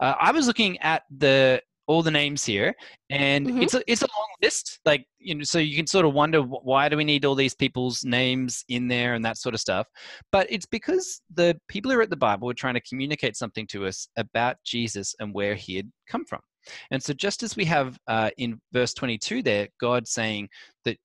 Uh, 0.00 0.14
I 0.20 0.32
was 0.32 0.46
looking 0.46 0.78
at 0.78 1.02
the 1.16 1.62
all 1.88 2.02
the 2.02 2.10
names 2.10 2.44
here, 2.44 2.74
and 3.10 3.46
Mhm. 3.46 3.62
it's 3.62 3.74
a, 3.74 3.82
it's 3.86 4.02
a 4.02 4.08
long 4.18 4.28
list. 4.42 4.80
Like 4.84 5.06
you 5.18 5.36
know, 5.36 5.44
so 5.44 5.58
you 5.60 5.76
can 5.76 5.86
sort 5.86 6.04
of 6.04 6.14
wonder 6.14 6.42
why 6.42 6.88
do 6.88 6.96
we 6.96 7.04
need 7.04 7.24
all 7.24 7.36
these 7.36 7.54
people's 7.54 8.04
names 8.04 8.64
in 8.68 8.88
there 8.88 9.14
and 9.14 9.24
that 9.24 9.38
sort 9.38 9.54
of 9.54 9.60
stuff. 9.60 9.86
But 10.32 10.50
it's 10.50 10.66
because 10.66 11.22
the 11.32 11.58
people 11.68 11.90
who 11.90 11.98
wrote 11.98 12.10
the 12.10 12.16
Bible 12.16 12.46
were 12.46 12.54
trying 12.54 12.74
to 12.74 12.80
communicate 12.80 13.36
something 13.36 13.66
to 13.68 13.86
us 13.86 14.08
about 14.16 14.56
Jesus 14.64 15.14
and 15.20 15.32
where 15.32 15.54
he 15.54 15.76
had 15.76 15.90
come 16.08 16.24
from. 16.24 16.40
And 16.90 17.02
so, 17.02 17.12
just 17.12 17.42
as 17.42 17.56
we 17.56 17.64
have 17.66 17.98
uh, 18.06 18.30
in 18.38 18.60
verse 18.72 18.94
22 18.94 19.42
there, 19.42 19.68
God 19.80 20.06
saying 20.06 20.48
that 20.84 20.98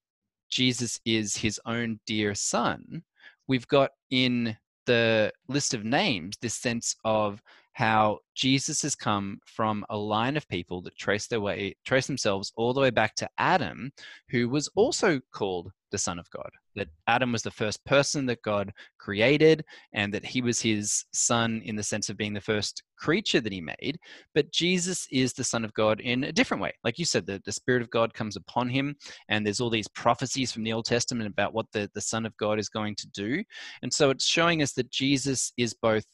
Jesus 0.49 0.99
is 1.05 1.35
his 1.35 1.59
own 1.65 1.99
dear 2.05 2.35
son, 2.35 3.03
we've 3.47 3.67
got 3.67 3.91
in 4.09 4.57
the 4.85 5.31
list 5.47 5.73
of 5.73 5.85
names 5.85 6.35
this 6.41 6.55
sense 6.55 6.95
of 7.05 7.41
how 7.73 8.19
Jesus 8.35 8.81
has 8.81 8.95
come 8.95 9.39
from 9.45 9.85
a 9.89 9.97
line 9.97 10.35
of 10.35 10.47
people 10.47 10.81
that 10.81 10.97
trace 10.97 11.27
their 11.27 11.39
way, 11.39 11.75
trace 11.85 12.07
themselves 12.07 12.51
all 12.55 12.73
the 12.73 12.81
way 12.81 12.89
back 12.89 13.15
to 13.15 13.29
Adam, 13.37 13.91
who 14.29 14.49
was 14.49 14.69
also 14.75 15.19
called 15.31 15.71
the 15.91 15.97
Son 15.97 16.19
of 16.19 16.29
God. 16.31 16.49
That 16.75 16.87
Adam 17.07 17.31
was 17.31 17.43
the 17.43 17.51
first 17.51 17.83
person 17.85 18.25
that 18.27 18.41
God 18.43 18.71
created, 18.97 19.65
and 19.93 20.13
that 20.13 20.25
he 20.25 20.41
was 20.41 20.61
his 20.61 21.03
son 21.13 21.61
in 21.65 21.75
the 21.75 21.83
sense 21.83 22.09
of 22.09 22.17
being 22.17 22.33
the 22.33 22.41
first 22.41 22.83
creature 22.97 23.41
that 23.41 23.51
he 23.51 23.61
made. 23.61 23.97
But 24.33 24.51
Jesus 24.51 25.07
is 25.11 25.33
the 25.33 25.43
Son 25.43 25.65
of 25.65 25.73
God 25.73 25.99
in 26.01 26.23
a 26.25 26.31
different 26.31 26.61
way. 26.61 26.71
Like 26.83 26.99
you 26.99 27.05
said, 27.05 27.25
the, 27.25 27.41
the 27.45 27.51
Spirit 27.51 27.81
of 27.81 27.89
God 27.89 28.13
comes 28.13 28.35
upon 28.35 28.69
him, 28.69 28.95
and 29.27 29.45
there's 29.45 29.59
all 29.59 29.69
these 29.69 29.87
prophecies 29.89 30.51
from 30.51 30.63
the 30.63 30.73
Old 30.73 30.85
Testament 30.85 31.27
about 31.27 31.53
what 31.53 31.65
the, 31.71 31.89
the 31.93 32.01
Son 32.01 32.25
of 32.25 32.37
God 32.37 32.59
is 32.59 32.69
going 32.69 32.95
to 32.95 33.07
do. 33.09 33.43
And 33.81 33.91
so 33.91 34.09
it's 34.11 34.25
showing 34.25 34.61
us 34.61 34.73
that 34.73 34.91
Jesus 34.91 35.51
is 35.57 35.73
both 35.73 36.05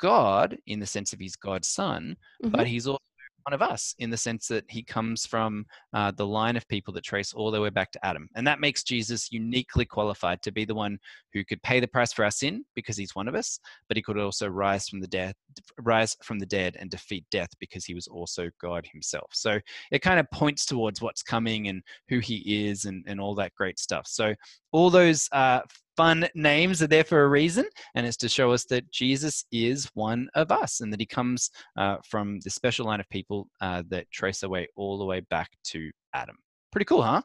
God 0.00 0.56
in 0.66 0.78
the 0.78 0.86
sense 0.86 1.12
of 1.12 1.18
he's 1.18 1.36
God's 1.36 1.68
son, 1.68 2.16
Mhm. 2.44 2.52
but 2.52 2.66
he's 2.66 2.86
also 2.86 3.02
one 3.48 3.54
of 3.54 3.62
us 3.62 3.94
in 3.98 4.10
the 4.10 4.16
sense 4.16 4.46
that 4.46 4.62
he 4.68 4.82
comes 4.82 5.24
from 5.24 5.64
uh, 5.94 6.10
the 6.10 6.26
line 6.26 6.54
of 6.54 6.68
people 6.68 6.92
that 6.92 7.02
trace 7.02 7.32
all 7.32 7.50
the 7.50 7.58
way 7.58 7.70
back 7.70 7.90
to 7.90 8.04
Adam. 8.04 8.28
And 8.36 8.46
that 8.46 8.60
makes 8.60 8.82
Jesus 8.82 9.32
uniquely 9.32 9.86
qualified 9.86 10.42
to 10.42 10.52
be 10.52 10.66
the 10.66 10.74
one 10.74 10.98
who 11.32 11.42
could 11.46 11.62
pay 11.62 11.80
the 11.80 11.88
price 11.88 12.12
for 12.12 12.26
our 12.26 12.30
sin 12.30 12.62
because 12.74 12.98
he's 12.98 13.14
one 13.14 13.26
of 13.26 13.34
us, 13.34 13.58
but 13.88 13.96
he 13.96 14.02
could 14.02 14.18
also 14.18 14.48
rise 14.48 14.86
from 14.86 15.00
the 15.00 15.06
dead, 15.06 15.34
rise 15.80 16.14
from 16.22 16.38
the 16.38 16.44
dead 16.44 16.76
and 16.78 16.90
defeat 16.90 17.24
death 17.30 17.48
because 17.58 17.86
he 17.86 17.94
was 17.94 18.06
also 18.06 18.50
God 18.60 18.86
himself. 18.92 19.30
So 19.32 19.58
it 19.92 20.02
kind 20.02 20.20
of 20.20 20.30
points 20.30 20.66
towards 20.66 21.00
what's 21.00 21.22
coming 21.22 21.68
and 21.68 21.82
who 22.10 22.18
he 22.18 22.68
is 22.68 22.84
and, 22.84 23.02
and 23.08 23.18
all 23.18 23.34
that 23.36 23.54
great 23.54 23.78
stuff. 23.78 24.06
So 24.08 24.34
all 24.72 24.90
those 24.90 25.26
uh, 25.32 25.60
fun 25.98 26.28
names 26.36 26.80
are 26.80 26.86
there 26.86 27.02
for 27.02 27.24
a 27.24 27.28
reason, 27.28 27.64
and 27.96 28.06
it's 28.06 28.16
to 28.16 28.28
show 28.28 28.52
us 28.52 28.64
that 28.66 28.88
Jesus 28.92 29.44
is 29.50 29.90
one 29.94 30.28
of 30.34 30.52
us 30.52 30.80
and 30.80 30.92
that 30.92 31.00
he 31.00 31.06
comes 31.06 31.50
uh, 31.76 31.96
from 32.08 32.38
the 32.44 32.50
special 32.50 32.86
line 32.86 33.00
of 33.00 33.08
people 33.08 33.48
uh, 33.60 33.82
that 33.88 34.08
trace 34.12 34.38
their 34.38 34.48
way 34.48 34.68
all 34.76 34.96
the 34.96 35.04
way 35.04 35.18
back 35.28 35.50
to 35.64 35.90
Adam. 36.14 36.36
Pretty 36.70 36.84
cool, 36.84 37.02
huh? 37.02 37.22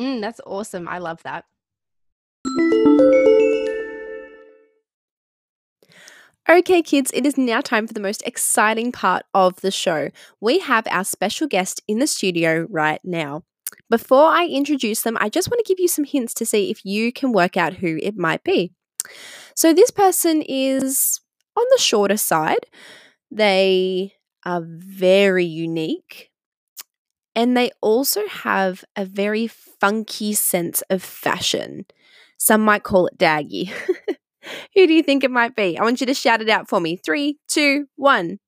Mm, 0.00 0.22
that's 0.22 0.40
awesome. 0.46 0.88
I 0.88 0.98
love 0.98 1.22
that. 1.24 1.44
Okay, 6.48 6.80
kids, 6.80 7.10
it 7.12 7.26
is 7.26 7.36
now 7.36 7.60
time 7.60 7.86
for 7.86 7.92
the 7.92 8.00
most 8.00 8.22
exciting 8.24 8.90
part 8.90 9.24
of 9.34 9.60
the 9.60 9.70
show. 9.70 10.08
We 10.40 10.60
have 10.60 10.86
our 10.90 11.04
special 11.04 11.46
guest 11.46 11.82
in 11.86 11.98
the 11.98 12.06
studio 12.06 12.66
right 12.70 13.00
now. 13.04 13.42
Before 13.90 14.28
I 14.28 14.46
introduce 14.46 15.02
them, 15.02 15.16
I 15.20 15.28
just 15.28 15.50
want 15.50 15.64
to 15.64 15.68
give 15.68 15.80
you 15.80 15.88
some 15.88 16.04
hints 16.04 16.34
to 16.34 16.46
see 16.46 16.70
if 16.70 16.84
you 16.84 17.12
can 17.12 17.32
work 17.32 17.56
out 17.56 17.74
who 17.74 17.98
it 18.02 18.16
might 18.16 18.42
be. 18.42 18.72
So, 19.54 19.72
this 19.72 19.90
person 19.90 20.42
is 20.42 21.20
on 21.56 21.64
the 21.70 21.80
shorter 21.80 22.16
side. 22.16 22.66
They 23.30 24.14
are 24.44 24.62
very 24.64 25.44
unique. 25.44 26.30
And 27.36 27.56
they 27.56 27.72
also 27.80 28.26
have 28.28 28.84
a 28.96 29.04
very 29.04 29.48
funky 29.48 30.34
sense 30.34 30.82
of 30.88 31.02
fashion. 31.02 31.84
Some 32.38 32.60
might 32.60 32.84
call 32.84 33.06
it 33.08 33.18
daggy. 33.18 33.70
Who 34.74 34.86
do 34.86 34.92
you 34.92 35.02
think 35.02 35.24
it 35.24 35.30
might 35.30 35.56
be? 35.56 35.78
I 35.78 35.82
want 35.82 36.00
you 36.00 36.06
to 36.06 36.14
shout 36.14 36.42
it 36.42 36.48
out 36.48 36.68
for 36.68 36.80
me. 36.80 36.96
Three, 36.96 37.38
two, 37.48 37.86
one. 37.96 38.38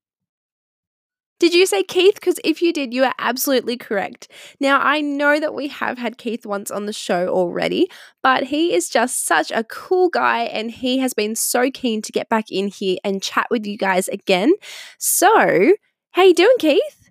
Did 1.38 1.52
you 1.52 1.66
say 1.66 1.82
Keith? 1.82 2.14
Because 2.14 2.40
if 2.44 2.62
you 2.62 2.72
did, 2.72 2.94
you 2.94 3.04
are 3.04 3.14
absolutely 3.18 3.76
correct. 3.76 4.28
Now, 4.58 4.80
I 4.80 5.00
know 5.02 5.38
that 5.38 5.54
we 5.54 5.68
have 5.68 5.98
had 5.98 6.16
Keith 6.16 6.46
once 6.46 6.70
on 6.70 6.86
the 6.86 6.92
show 6.92 7.28
already, 7.28 7.88
but 8.22 8.44
he 8.44 8.74
is 8.74 8.88
just 8.88 9.26
such 9.26 9.50
a 9.50 9.64
cool 9.64 10.08
guy 10.08 10.44
and 10.44 10.70
he 10.70 10.98
has 10.98 11.12
been 11.12 11.36
so 11.36 11.70
keen 11.70 12.00
to 12.02 12.12
get 12.12 12.30
back 12.30 12.46
in 12.50 12.68
here 12.68 12.96
and 13.04 13.22
chat 13.22 13.48
with 13.50 13.66
you 13.66 13.76
guys 13.76 14.08
again. 14.08 14.54
So, 14.98 15.74
how 16.12 16.22
you 16.22 16.34
doing, 16.34 16.56
Keith? 16.58 17.10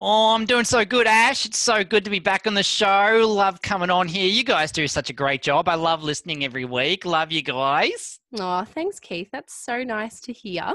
Oh, 0.00 0.34
I'm 0.34 0.44
doing 0.44 0.64
so 0.64 0.84
good, 0.84 1.06
Ash. 1.06 1.46
It's 1.46 1.58
so 1.58 1.84
good 1.84 2.04
to 2.04 2.10
be 2.10 2.18
back 2.18 2.46
on 2.46 2.54
the 2.54 2.62
show. 2.62 3.24
Love 3.26 3.62
coming 3.62 3.90
on 3.90 4.08
here. 4.08 4.26
You 4.26 4.44
guys 4.44 4.72
do 4.72 4.86
such 4.88 5.08
a 5.08 5.14
great 5.14 5.42
job. 5.42 5.68
I 5.68 5.76
love 5.76 6.02
listening 6.02 6.44
every 6.44 6.64
week. 6.64 7.04
Love 7.04 7.32
you 7.32 7.40
guys. 7.40 8.18
Oh, 8.38 8.64
thanks, 8.64 9.00
Keith. 9.00 9.28
That's 9.32 9.54
so 9.54 9.82
nice 9.82 10.20
to 10.20 10.32
hear. 10.32 10.74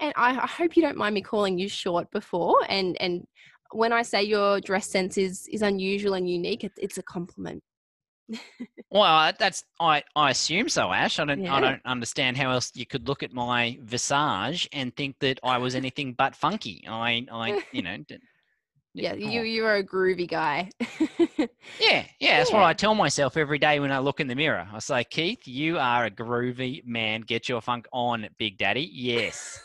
And 0.00 0.12
I, 0.16 0.30
I 0.30 0.46
hope 0.46 0.76
you 0.76 0.82
don't 0.82 0.96
mind 0.96 1.14
me 1.14 1.22
calling 1.22 1.58
you 1.58 1.68
short 1.68 2.10
before. 2.10 2.58
And 2.68 3.00
and 3.00 3.26
when 3.72 3.92
I 3.92 4.02
say 4.02 4.22
your 4.22 4.60
dress 4.60 4.88
sense 4.88 5.18
is 5.18 5.48
is 5.48 5.62
unusual 5.62 6.14
and 6.14 6.28
unique, 6.28 6.64
it, 6.64 6.72
it's 6.76 6.98
a 6.98 7.02
compliment. 7.02 7.62
Well, 8.90 9.32
that's 9.38 9.64
I, 9.78 10.02
I 10.16 10.30
assume 10.30 10.70
so, 10.70 10.90
Ash. 10.90 11.18
I 11.18 11.26
don't 11.26 11.42
Yeah. 11.42 11.54
I 11.54 11.60
don't 11.60 11.82
understand 11.84 12.38
how 12.38 12.50
else 12.50 12.72
you 12.74 12.86
could 12.86 13.06
look 13.06 13.22
at 13.22 13.34
my 13.34 13.78
visage 13.82 14.66
and 14.72 14.96
think 14.96 15.18
that 15.18 15.38
I 15.42 15.58
was 15.58 15.74
anything 15.82 16.14
but 16.14 16.34
funky. 16.34 16.84
I 16.88 17.26
I 17.30 17.62
you 17.70 17.82
know 17.82 17.98
Yeah, 18.94 19.12
you 19.12 19.40
oh. 19.40 19.42
you 19.42 19.66
are 19.66 19.76
a 19.76 19.84
groovy 19.84 20.28
guy. 20.28 20.70
Yeah, 21.80 22.04
yeah, 22.18 22.38
that's 22.38 22.52
what 22.52 22.62
I 22.62 22.72
tell 22.72 22.94
myself 22.94 23.36
every 23.36 23.58
day 23.58 23.78
when 23.78 23.92
I 23.92 23.98
look 23.98 24.20
in 24.20 24.26
the 24.26 24.34
mirror. 24.34 24.66
I 24.72 24.78
say, 24.80 25.04
Keith, 25.04 25.46
you 25.46 25.78
are 25.78 26.06
a 26.06 26.10
groovy 26.10 26.84
man. 26.84 27.20
Get 27.20 27.48
your 27.48 27.60
funk 27.60 27.86
on, 27.92 28.28
Big 28.38 28.58
Daddy. 28.58 28.88
Yes. 28.92 29.60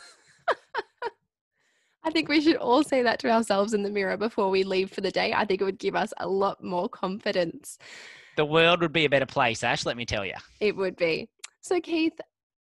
I 2.04 2.10
think 2.10 2.28
we 2.28 2.42
should 2.42 2.56
all 2.56 2.84
say 2.84 3.02
that 3.02 3.18
to 3.20 3.30
ourselves 3.30 3.72
in 3.72 3.82
the 3.82 3.90
mirror 3.90 4.18
before 4.18 4.50
we 4.50 4.62
leave 4.62 4.90
for 4.90 5.00
the 5.00 5.10
day. 5.10 5.32
I 5.32 5.46
think 5.46 5.62
it 5.62 5.64
would 5.64 5.78
give 5.78 5.96
us 5.96 6.12
a 6.18 6.28
lot 6.28 6.62
more 6.62 6.88
confidence. 6.88 7.78
the 8.36 8.44
world 8.44 8.82
would 8.82 8.92
be 8.92 9.06
a 9.06 9.10
better 9.10 9.26
place, 9.26 9.64
Ash, 9.64 9.86
let 9.86 9.96
me 9.96 10.04
tell 10.04 10.24
you. 10.24 10.34
It 10.60 10.76
would 10.76 10.96
be. 10.96 11.28
So, 11.62 11.80
Keith, 11.80 12.12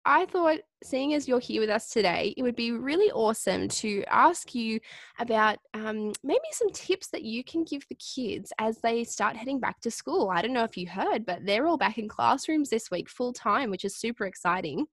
I 0.05 0.27
thought, 0.27 0.59
seeing 0.83 1.15
as 1.15 1.29
you're 1.29 1.41
here 1.41 1.61
with 1.61 1.71
us 1.71 1.91
today, 1.91 2.35
it 2.37 2.43
would 2.43 2.57
be 2.57 2.73
really 2.73 3.11
awesome 3.13 3.69
to 3.69 4.03
ask 4.09 4.55
you 4.55 4.81
about 5.19 5.59
um, 5.75 6.13
maybe 6.23 6.41
some 6.53 6.71
tips 6.71 7.09
that 7.09 7.23
you 7.23 7.45
can 7.45 7.65
give 7.65 7.87
the 7.89 7.97
kids 7.97 8.53
as 8.59 8.79
they 8.79 9.05
start 9.05 9.37
heading 9.37 9.61
back 9.61 9.81
to 9.83 9.91
school. 9.91 10.31
I 10.31 10.43
don't 10.43 10.53
know 10.53 10.65
if 10.65 10.77
you 10.77 10.89
heard, 10.89 11.25
but 11.25 11.45
they're 11.45 11.67
all 11.67 11.79
back 11.79 11.99
in 11.99 12.09
classrooms 12.09 12.71
this 12.71 12.91
week 12.91 13.09
full 13.09 13.33
time, 13.33 13.71
which 13.71 13.85
is 13.85 13.97
super 13.97 14.27
exciting. 14.27 14.87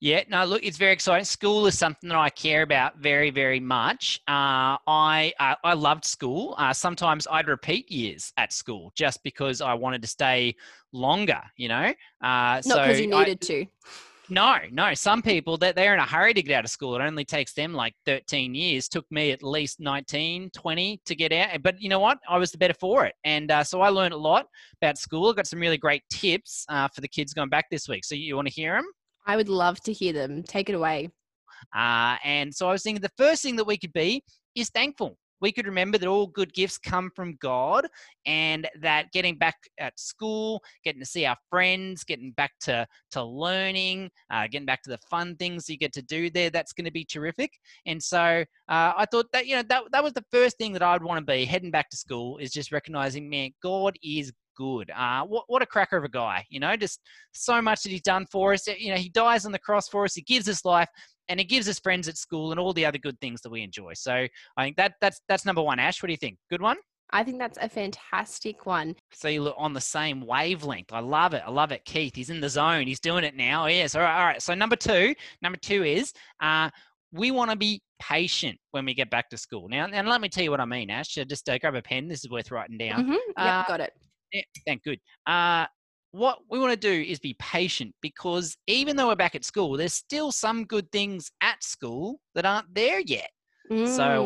Yeah, 0.00 0.24
no, 0.28 0.44
look, 0.44 0.62
it's 0.62 0.76
very 0.76 0.92
exciting. 0.92 1.24
School 1.24 1.66
is 1.66 1.78
something 1.78 2.08
that 2.10 2.18
I 2.18 2.28
care 2.28 2.60
about 2.62 2.98
very, 2.98 3.30
very 3.30 3.60
much. 3.60 4.20
Uh, 4.28 4.76
I 4.86 5.32
uh, 5.40 5.54
I 5.64 5.72
loved 5.72 6.04
school. 6.04 6.54
Uh, 6.58 6.74
sometimes 6.74 7.26
I'd 7.30 7.48
repeat 7.48 7.90
years 7.90 8.30
at 8.36 8.52
school 8.52 8.92
just 8.94 9.22
because 9.22 9.62
I 9.62 9.72
wanted 9.72 10.02
to 10.02 10.08
stay 10.08 10.54
longer. 10.92 11.40
You 11.56 11.68
know, 11.68 11.94
uh, 12.22 12.60
Not 12.60 12.64
so 12.64 12.82
because 12.82 13.00
you 13.00 13.14
I- 13.14 13.20
needed 13.20 13.40
to. 13.42 13.64
no, 14.28 14.56
no. 14.70 14.92
Some 14.92 15.22
people 15.22 15.56
that 15.58 15.74
they're 15.76 15.94
in 15.94 16.00
a 16.00 16.04
hurry 16.04 16.34
to 16.34 16.42
get 16.42 16.58
out 16.58 16.64
of 16.66 16.70
school. 16.70 16.94
It 16.96 17.00
only 17.00 17.24
takes 17.24 17.54
them 17.54 17.72
like 17.72 17.94
13 18.04 18.54
years. 18.54 18.88
Took 18.90 19.10
me 19.10 19.30
at 19.30 19.42
least 19.42 19.80
19, 19.80 20.50
20 20.50 21.00
to 21.06 21.14
get 21.14 21.32
out. 21.32 21.62
But 21.62 21.80
you 21.80 21.88
know 21.88 22.00
what? 22.00 22.18
I 22.28 22.36
was 22.36 22.50
the 22.52 22.58
better 22.58 22.74
for 22.74 23.06
it. 23.06 23.14
And 23.24 23.50
uh, 23.50 23.64
so 23.64 23.80
I 23.80 23.88
learned 23.88 24.12
a 24.12 24.18
lot 24.18 24.46
about 24.82 24.98
school. 24.98 25.30
I 25.30 25.34
got 25.34 25.46
some 25.46 25.60
really 25.60 25.78
great 25.78 26.02
tips 26.10 26.66
uh, 26.68 26.86
for 26.88 27.00
the 27.00 27.08
kids 27.08 27.32
going 27.32 27.48
back 27.48 27.70
this 27.70 27.88
week. 27.88 28.04
So 28.04 28.14
you 28.14 28.36
want 28.36 28.46
to 28.48 28.52
hear 28.54 28.74
them? 28.74 28.84
I 29.26 29.36
would 29.36 29.48
love 29.48 29.80
to 29.82 29.92
hear 29.92 30.12
them. 30.12 30.42
Take 30.42 30.68
it 30.68 30.74
away. 30.74 31.10
Uh, 31.74 32.16
and 32.24 32.54
so 32.54 32.68
I 32.68 32.72
was 32.72 32.82
thinking 32.82 33.02
the 33.02 33.10
first 33.16 33.42
thing 33.42 33.56
that 33.56 33.66
we 33.66 33.76
could 33.76 33.92
be 33.92 34.22
is 34.54 34.70
thankful. 34.70 35.18
We 35.40 35.52
could 35.52 35.66
remember 35.66 35.98
that 35.98 36.08
all 36.08 36.28
good 36.28 36.54
gifts 36.54 36.78
come 36.78 37.10
from 37.14 37.36
God 37.40 37.86
and 38.24 38.66
that 38.80 39.12
getting 39.12 39.36
back 39.36 39.56
at 39.78 39.98
school, 40.00 40.62
getting 40.82 41.00
to 41.00 41.06
see 41.06 41.26
our 41.26 41.36
friends, 41.50 42.04
getting 42.04 42.32
back 42.32 42.52
to, 42.62 42.86
to 43.10 43.22
learning, 43.22 44.10
uh, 44.30 44.46
getting 44.50 44.64
back 44.64 44.82
to 44.84 44.90
the 44.90 44.98
fun 45.10 45.36
things 45.36 45.68
you 45.68 45.76
get 45.76 45.92
to 45.92 46.02
do 46.02 46.30
there, 46.30 46.48
that's 46.48 46.72
going 46.72 46.86
to 46.86 46.90
be 46.90 47.04
terrific. 47.04 47.50
And 47.84 48.02
so 48.02 48.18
uh, 48.18 48.44
I 48.96 49.06
thought 49.10 49.26
that, 49.32 49.46
you 49.46 49.56
know, 49.56 49.62
that, 49.68 49.82
that 49.92 50.02
was 50.02 50.14
the 50.14 50.24
first 50.30 50.56
thing 50.56 50.72
that 50.72 50.82
I'd 50.82 51.02
want 51.02 51.18
to 51.18 51.32
be 51.32 51.44
heading 51.44 51.70
back 51.70 51.90
to 51.90 51.98
school 51.98 52.38
is 52.38 52.50
just 52.50 52.72
recognizing, 52.72 53.28
man, 53.28 53.50
God 53.62 53.98
is 54.02 54.32
good. 54.56 54.90
Uh, 54.90 55.24
what, 55.24 55.44
what 55.48 55.62
a 55.62 55.66
cracker 55.66 55.96
of 55.96 56.04
a 56.04 56.08
guy, 56.08 56.44
you 56.50 56.58
know, 56.60 56.76
just 56.76 57.00
so 57.32 57.60
much 57.62 57.82
that 57.82 57.90
he's 57.90 58.02
done 58.02 58.26
for 58.30 58.52
us. 58.52 58.66
You 58.66 58.90
know, 58.90 58.96
he 58.98 59.08
dies 59.10 59.46
on 59.46 59.52
the 59.52 59.58
cross 59.58 59.88
for 59.88 60.04
us, 60.04 60.14
he 60.14 60.22
gives 60.22 60.48
us 60.48 60.64
life 60.64 60.88
and 61.28 61.38
he 61.40 61.44
gives 61.46 61.68
us 61.68 61.78
friends 61.78 62.08
at 62.08 62.16
school 62.16 62.50
and 62.50 62.60
all 62.60 62.72
the 62.72 62.84
other 62.86 62.98
good 62.98 63.20
things 63.20 63.40
that 63.42 63.50
we 63.50 63.62
enjoy. 63.62 63.92
So 63.94 64.26
I 64.56 64.64
think 64.64 64.76
that 64.76 64.94
that's 65.00 65.20
that's 65.28 65.44
number 65.44 65.62
one. 65.62 65.78
Ash, 65.78 66.02
what 66.02 66.06
do 66.08 66.12
you 66.12 66.18
think? 66.18 66.38
Good 66.50 66.62
one. 66.62 66.76
I 67.10 67.22
think 67.22 67.38
that's 67.38 67.58
a 67.60 67.68
fantastic 67.68 68.66
one. 68.66 68.96
So 69.12 69.28
you 69.28 69.42
look 69.42 69.54
on 69.56 69.72
the 69.72 69.80
same 69.80 70.20
wavelength. 70.26 70.92
I 70.92 70.98
love 70.98 71.34
it. 71.34 71.42
I 71.46 71.50
love 71.50 71.70
it. 71.70 71.84
Keith, 71.84 72.16
he's 72.16 72.30
in 72.30 72.40
the 72.40 72.48
zone. 72.48 72.86
He's 72.86 72.98
doing 72.98 73.22
it 73.22 73.36
now. 73.36 73.66
Yes. 73.66 73.94
All 73.94 74.02
right. 74.02 74.18
All 74.18 74.26
right. 74.26 74.42
So 74.42 74.54
number 74.54 74.74
two, 74.76 75.14
number 75.40 75.56
two 75.62 75.84
is 75.84 76.12
uh, 76.40 76.68
we 77.12 77.30
want 77.30 77.50
to 77.52 77.56
be 77.56 77.80
patient 78.00 78.58
when 78.72 78.84
we 78.84 78.92
get 78.92 79.08
back 79.08 79.30
to 79.30 79.36
school. 79.38 79.68
Now, 79.68 79.86
and 79.86 80.08
let 80.08 80.20
me 80.20 80.28
tell 80.28 80.42
you 80.42 80.50
what 80.50 80.60
I 80.60 80.64
mean, 80.64 80.90
Ash. 80.90 81.08
Just 81.14 81.48
uh, 81.48 81.56
grab 81.58 81.76
a 81.76 81.82
pen. 81.82 82.08
This 82.08 82.24
is 82.24 82.30
worth 82.30 82.50
writing 82.50 82.76
down. 82.76 83.06
Mhm, 83.06 83.12
Yep, 83.12 83.20
Uh, 83.36 83.64
got 83.68 83.80
it. 83.80 83.92
Yeah, 84.36 84.42
thank 84.66 84.82
good. 84.82 84.98
Uh, 85.26 85.66
what 86.12 86.38
we 86.50 86.58
want 86.58 86.72
to 86.72 86.76
do 86.76 87.10
is 87.10 87.18
be 87.18 87.36
patient 87.38 87.94
because 88.00 88.56
even 88.66 88.96
though 88.96 89.08
we're 89.08 89.16
back 89.16 89.34
at 89.34 89.44
school, 89.44 89.76
there's 89.76 89.94
still 89.94 90.32
some 90.32 90.64
good 90.64 90.90
things 90.92 91.30
at 91.42 91.62
school 91.62 92.20
that 92.34 92.46
aren't 92.46 92.74
there 92.74 93.00
yet. 93.00 93.30
So 93.68 93.74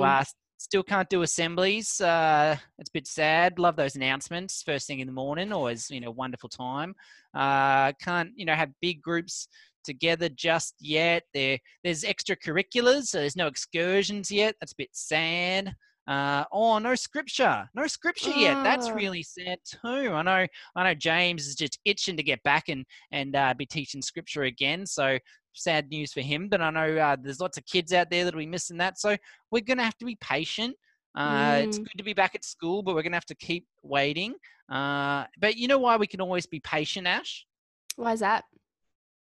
Mm. 0.01 0.21
uh, 0.21 0.25
still 0.59 0.83
can't 0.83 1.09
do 1.09 1.23
assemblies. 1.23 2.01
Uh, 2.01 2.57
it's 2.79 2.91
a 2.91 2.93
bit 2.93 3.07
sad. 3.07 3.59
Love 3.59 3.77
those 3.77 3.97
announcements 3.97 4.63
first 4.63 4.87
thing 4.87 5.01
in 5.01 5.07
the 5.07 5.13
morning. 5.13 5.53
Always, 5.53 5.91
you 5.91 6.01
know, 6.01 6.11
wonderful 6.11 6.49
time. 6.51 6.95
Uh, 7.35 7.93
can't 8.03 8.31
you 8.37 8.45
know 8.45 8.55
have 8.55 8.71
big 8.81 9.01
groups 9.01 9.49
together 9.85 10.29
just 10.29 10.75
yet. 10.81 11.23
There, 11.33 11.59
there's 11.83 12.03
extracurriculars. 12.05 13.05
So 13.05 13.19
there's 13.21 13.37
no 13.37 13.47
excursions 13.47 14.31
yet. 14.31 14.55
That's 14.61 14.73
a 14.73 14.77
bit 14.77 14.91
sad. 14.93 15.75
Uh, 16.07 16.45
oh, 16.53 16.79
no 16.79 16.95
scripture, 16.95 17.69
no 17.75 17.87
scripture 17.87 18.31
yet. 18.31 18.59
That's 18.65 18.89
Ah. 18.91 18.95
really 18.95 19.23
sad 19.23 19.59
too. 19.65 20.13
I 20.13 20.23
know, 20.23 20.47
I 20.75 20.85
know. 20.85 20.95
James 20.95 21.47
is 21.47 21.55
just 21.55 21.79
itching 21.85 22.17
to 22.17 22.23
get 22.23 22.43
back 22.43 22.69
and 22.69 22.85
and 23.13 23.37
uh, 23.37 23.55
be 23.57 23.67
teaching 23.67 24.03
scripture 24.03 24.45
again. 24.45 24.87
So 24.87 25.19
sad 25.53 25.89
news 25.89 26.13
for 26.13 26.21
him. 26.21 26.49
But 26.49 26.61
I 26.63 26.71
know 26.71 26.97
uh, 26.97 27.17
there's 27.21 27.41
lots 27.41 27.59
of 27.59 27.67
kids 27.67 27.93
out 27.93 28.11
there 28.11 28.25
that'll 28.25 28.39
be 28.39 28.47
missing 28.47 28.79
that. 28.79 28.99
So 28.99 29.17
we're 29.51 29.61
going 29.63 29.79
to 29.79 29.85
have 29.85 29.99
to 29.99 30.05
be 30.05 30.17
patient. 30.21 30.75
Uh, 31.15 31.59
It's 31.63 31.79
Mm. 31.79 31.85
good 31.85 31.99
to 31.99 32.05
be 32.05 32.13
back 32.15 32.35
at 32.35 32.45
school, 32.45 32.83
but 32.83 32.95
we're 32.95 33.03
going 33.03 33.13
to 33.13 33.17
have 33.17 33.27
to 33.27 33.35
keep 33.35 33.67
waiting. 33.83 34.35
Uh, 34.69 35.27
but 35.39 35.57
you 35.57 35.69
know 35.69 35.79
why 35.79 35.97
we 35.97 36.07
can 36.07 36.21
always 36.21 36.47
be 36.47 36.61
patient, 36.61 37.07
Ash? 37.07 37.47
Why 37.97 38.13
is 38.13 38.21
that? 38.21 38.45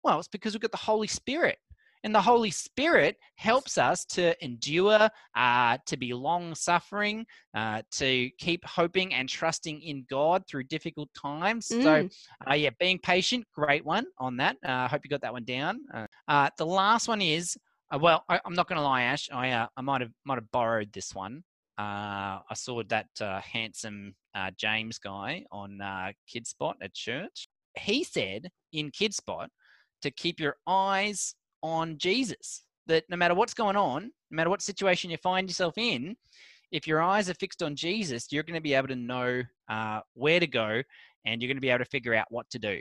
Well, 0.03 0.19
it's 0.19 0.29
because 0.29 0.55
we've 0.55 0.63
got 0.63 0.71
the 0.71 0.77
Holy 0.77 1.09
Spirit. 1.09 1.59
And 2.03 2.15
the 2.15 2.21
Holy 2.21 2.51
Spirit 2.51 3.17
helps 3.37 3.77
us 3.77 4.05
to 4.07 4.35
endure, 4.43 5.09
uh, 5.35 5.79
to 5.87 5.97
be 5.97 6.15
long 6.15 6.55
suffering, 6.55 7.27
uh, 7.55 7.83
to 7.93 8.31
keep 8.39 8.65
hoping 8.65 9.13
and 9.13 9.29
trusting 9.29 9.83
in 9.83 10.07
God 10.09 10.45
through 10.49 10.65
difficult 10.65 11.11
times. 11.15 11.67
So, 11.67 11.77
Mm. 11.77 12.11
uh, 12.49 12.55
yeah, 12.55 12.71
being 12.79 12.99
patient, 12.99 13.45
great 13.55 13.85
one 13.85 14.07
on 14.19 14.37
that. 14.39 14.57
I 14.65 14.85
uh, 14.85 14.89
hope 14.89 15.03
you 15.05 15.11
got 15.11 15.21
that 15.23 15.33
one 15.33 15.45
down. 15.45 15.81
Uh, 15.93 16.07
uh, 16.27 16.51
the 16.57 16.67
last 16.67 17.07
one 17.09 17.21
is, 17.21 17.57
uh, 17.93 17.99
well, 17.99 18.25
I, 18.29 18.41
I'm 18.45 18.55
not 18.55 18.67
going 18.69 18.79
to 18.79 18.83
lie, 18.85 19.03
Ash. 19.03 19.29
I 19.33 19.51
uh, 19.51 19.67
I 19.77 19.83
might 19.83 20.01
have 20.01 20.13
might 20.25 20.37
have 20.37 20.51
borrowed 20.53 20.93
this 20.93 21.15
one. 21.15 21.45
Uh, 21.79 22.41
I 22.49 22.55
saw 22.55 22.83
that 22.85 23.09
uh, 23.21 23.41
handsome 23.41 24.15
uh, 24.35 24.51
James 24.57 24.99
guy 24.99 25.45
on 25.51 25.81
uh, 25.81 26.13
Kidspot 26.29 26.75
at 26.83 26.95
church. 26.95 27.49
He 27.79 28.05
said 28.05 28.51
in 28.73 28.91
Kidspot 28.91 29.49
to 30.03 30.11
keep 30.11 30.41
your 30.41 30.57
eyes 30.67 31.35
on 31.63 31.99
Jesus. 31.99 32.63
That 32.87 33.05
no 33.09 33.17
matter 33.17 33.35
what's 33.35 33.55
going 33.55 33.77
on, 33.77 34.05
no 34.31 34.37
matter 34.37 34.51
what 34.51 34.63
situation 34.63 35.11
you 35.11 35.17
find 35.19 35.49
yourself 35.49 35.79
in, 35.79 36.17
if 36.73 36.87
your 36.87 37.03
eyes 37.03 37.29
are 37.29 37.35
fixed 37.35 37.63
on 37.63 37.77
Jesus, 37.77 38.29
you're 38.31 38.43
going 38.43 38.55
to 38.55 38.61
be 38.61 38.75
able 38.75 38.89
to 38.89 38.97
know 38.97 39.43
uh, 39.69 40.01
where 40.15 40.41
to 40.41 40.47
go 40.47 40.83
and 41.27 41.43
you're 41.43 41.49
going 41.49 41.57
to 41.57 41.61
be 41.61 41.71
able 41.71 41.85
to 41.85 41.91
figure 41.91 42.15
out 42.15 42.27
what 42.31 42.49
to 42.51 42.59
do. 42.59 42.79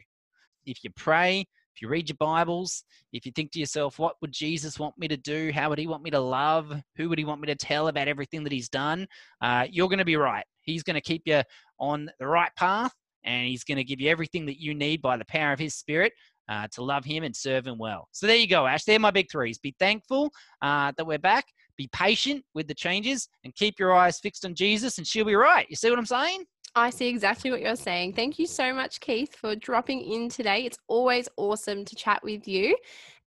If 0.65 0.83
you 0.83 0.91
pray, 0.95 1.45
if 1.75 1.81
you 1.81 1.87
read 1.87 2.09
your 2.09 2.17
Bibles, 2.19 2.83
if 3.13 3.25
you 3.25 3.31
think 3.31 3.51
to 3.51 3.59
yourself, 3.59 3.99
what 3.99 4.15
would 4.21 4.31
Jesus 4.31 4.79
want 4.79 4.97
me 4.97 5.07
to 5.07 5.17
do? 5.17 5.51
How 5.53 5.69
would 5.69 5.79
he 5.79 5.87
want 5.87 6.03
me 6.03 6.11
to 6.11 6.19
love? 6.19 6.71
Who 6.97 7.09
would 7.09 7.17
he 7.17 7.25
want 7.25 7.41
me 7.41 7.47
to 7.47 7.55
tell 7.55 7.87
about 7.87 8.07
everything 8.07 8.43
that 8.43 8.53
he's 8.53 8.69
done? 8.69 9.07
Uh, 9.41 9.65
you're 9.69 9.87
going 9.87 9.99
to 9.99 10.05
be 10.05 10.17
right. 10.17 10.45
He's 10.61 10.83
going 10.83 10.95
to 10.95 11.01
keep 11.01 11.23
you 11.25 11.41
on 11.79 12.11
the 12.19 12.27
right 12.27 12.51
path 12.55 12.93
and 13.23 13.47
he's 13.47 13.63
going 13.63 13.77
to 13.77 13.83
give 13.83 13.99
you 13.99 14.09
everything 14.09 14.45
that 14.45 14.61
you 14.61 14.73
need 14.73 15.01
by 15.01 15.17
the 15.17 15.25
power 15.25 15.51
of 15.51 15.59
his 15.59 15.75
spirit. 15.75 16.13
Uh, 16.49 16.67
to 16.71 16.81
love 16.81 17.05
him 17.05 17.23
and 17.23 17.35
serve 17.35 17.67
him 17.67 17.77
well. 17.77 18.07
So 18.11 18.25
there 18.25 18.35
you 18.35 18.47
go, 18.47 18.65
Ash. 18.65 18.83
They're 18.83 18.97
my 18.97 19.11
big 19.11 19.29
threes. 19.31 19.59
Be 19.59 19.75
thankful 19.77 20.31
uh, 20.63 20.91
that 20.97 21.05
we're 21.05 21.19
back. 21.19 21.45
Be 21.77 21.87
patient 21.93 22.43
with 22.55 22.67
the 22.67 22.73
changes 22.73 23.29
and 23.43 23.53
keep 23.53 23.77
your 23.77 23.93
eyes 23.93 24.19
fixed 24.19 24.43
on 24.45 24.55
Jesus, 24.55 24.97
and 24.97 25.05
she'll 25.05 25.25
be 25.25 25.35
right. 25.35 25.67
You 25.69 25.75
see 25.75 25.91
what 25.91 25.99
I'm 25.99 26.07
saying? 26.07 26.45
I 26.75 26.89
see 26.89 27.07
exactly 27.07 27.51
what 27.51 27.61
you're 27.61 27.75
saying. 27.75 28.13
Thank 28.13 28.39
you 28.39 28.47
so 28.47 28.73
much, 28.73 28.99
Keith, 28.99 29.35
for 29.35 29.55
dropping 29.55 30.01
in 30.01 30.27
today. 30.27 30.65
It's 30.65 30.79
always 30.87 31.29
awesome 31.37 31.85
to 31.85 31.95
chat 31.95 32.23
with 32.23 32.47
you, 32.47 32.75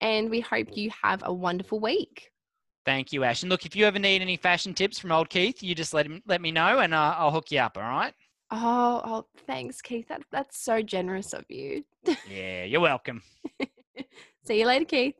and 0.01 0.29
we 0.29 0.41
hope 0.41 0.77
you 0.77 0.91
have 1.03 1.23
a 1.25 1.33
wonderful 1.33 1.79
week. 1.79 2.31
Thank 2.85 3.13
you, 3.13 3.23
Ash. 3.23 3.43
And 3.43 3.51
look, 3.51 3.65
if 3.65 3.77
you 3.77 3.87
ever 3.87 3.99
need 3.99 4.23
any 4.23 4.37
fashion 4.37 4.75
tips 4.75 4.99
from 4.99 5.13
old 5.13 5.31
Keith, 5.31 5.63
you 5.63 5.75
just 5.75 5.95
let 5.95 6.07
him 6.07 6.21
let 6.27 6.41
me 6.41 6.51
know, 6.51 6.81
and 6.81 6.93
uh, 6.93 7.15
I'll 7.17 7.31
hook 7.31 7.51
you 7.53 7.61
up. 7.61 7.77
All 7.77 7.85
right? 7.85 8.13
Oh, 8.55 9.01
oh, 9.03 9.27
thanks, 9.47 9.81
Keith. 9.81 10.09
That, 10.09 10.25
that's 10.31 10.59
so 10.59 10.83
generous 10.83 11.33
of 11.33 11.47
you. 11.49 11.85
Yeah, 12.29 12.65
you're 12.65 12.83
welcome. 12.83 13.23
See 14.45 14.61
you 14.61 14.67
later, 14.67 14.85
Keith. 14.85 15.15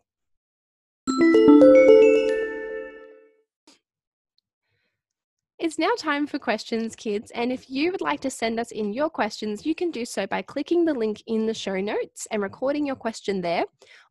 It's 5.59 5.79
now 5.79 5.93
time 5.97 6.27
for 6.27 6.39
questions, 6.39 6.95
kids. 6.95 7.31
And 7.31 7.51
if 7.51 7.71
you 7.71 7.91
would 7.93 8.03
like 8.03 8.21
to 8.21 8.31
send 8.31 8.61
us 8.61 8.71
in 8.71 8.93
your 8.93 9.09
questions, 9.09 9.65
you 9.65 9.75
can 9.75 9.91
do 9.91 10.05
so 10.05 10.27
by 10.27 10.43
clicking 10.43 10.85
the 10.85 10.93
link 10.93 11.23
in 11.27 11.47
the 11.47 11.55
show 11.55 11.81
notes 11.81 12.29
and 12.31 12.43
recording 12.43 12.85
your 12.85 12.97
question 12.97 13.41
there, 13.41 13.65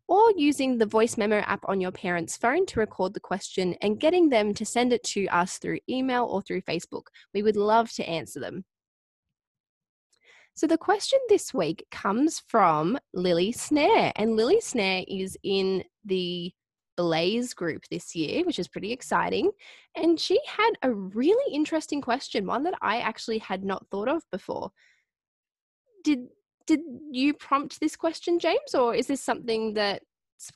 or 0.08 0.32
using 0.36 0.80
the 0.80 0.86
voice 0.88 1.16
memo 1.16 1.42
app 1.42 1.64
on 1.68 1.80
your 1.80 1.92
parent's 1.92 2.38
phone 2.38 2.66
to 2.66 2.80
record 2.80 3.14
the 3.14 3.20
question 3.20 3.76
and 3.84 4.00
getting 4.00 4.30
them 4.30 4.52
to 4.56 4.66
send 4.66 4.92
it 4.92 5.04
to 5.04 5.28
us 5.28 5.60
through 5.60 5.78
email 5.88 6.26
or 6.26 6.42
through 6.42 6.62
Facebook. 6.62 7.04
We 7.36 7.44
would 7.44 7.56
love 7.56 7.92
to 7.92 8.10
answer 8.10 8.40
them. 8.40 8.66
So 10.54 10.68
the 10.68 10.78
question 10.78 11.20
this 11.30 11.54
week 11.54 11.86
comes 11.92 12.42
from 12.48 13.00
Lily 13.14 13.52
Snare, 13.52 14.12
and 14.16 14.36
Lily 14.36 14.62
Snare 14.62 15.04
is 15.08 15.38
in 15.44 15.84
the 16.06 16.52
Blaze 16.98 17.54
group 17.54 17.84
this 17.90 18.16
year, 18.16 18.44
which 18.44 18.60
is 18.60 18.68
pretty 18.68 18.92
exciting. 18.92 19.52
And 19.96 20.20
she 20.20 20.40
had 20.46 20.72
a 20.84 20.92
really 20.92 21.54
interesting 21.54 22.02
question, 22.02 22.46
one 22.46 22.64
that 22.64 22.76
I 22.82 23.00
actually 23.00 23.40
had 23.40 23.64
not 23.64 23.88
thought 23.90 24.10
of 24.10 24.24
before. 24.32 24.72
Did 26.04 26.28
did 26.68 26.82
you 27.12 27.34
prompt 27.34 27.80
this 27.80 27.96
question, 27.96 28.38
James, 28.38 28.76
or 28.76 28.94
is 28.94 29.08
this 29.08 29.22
something 29.22 29.74
that's 29.74 30.06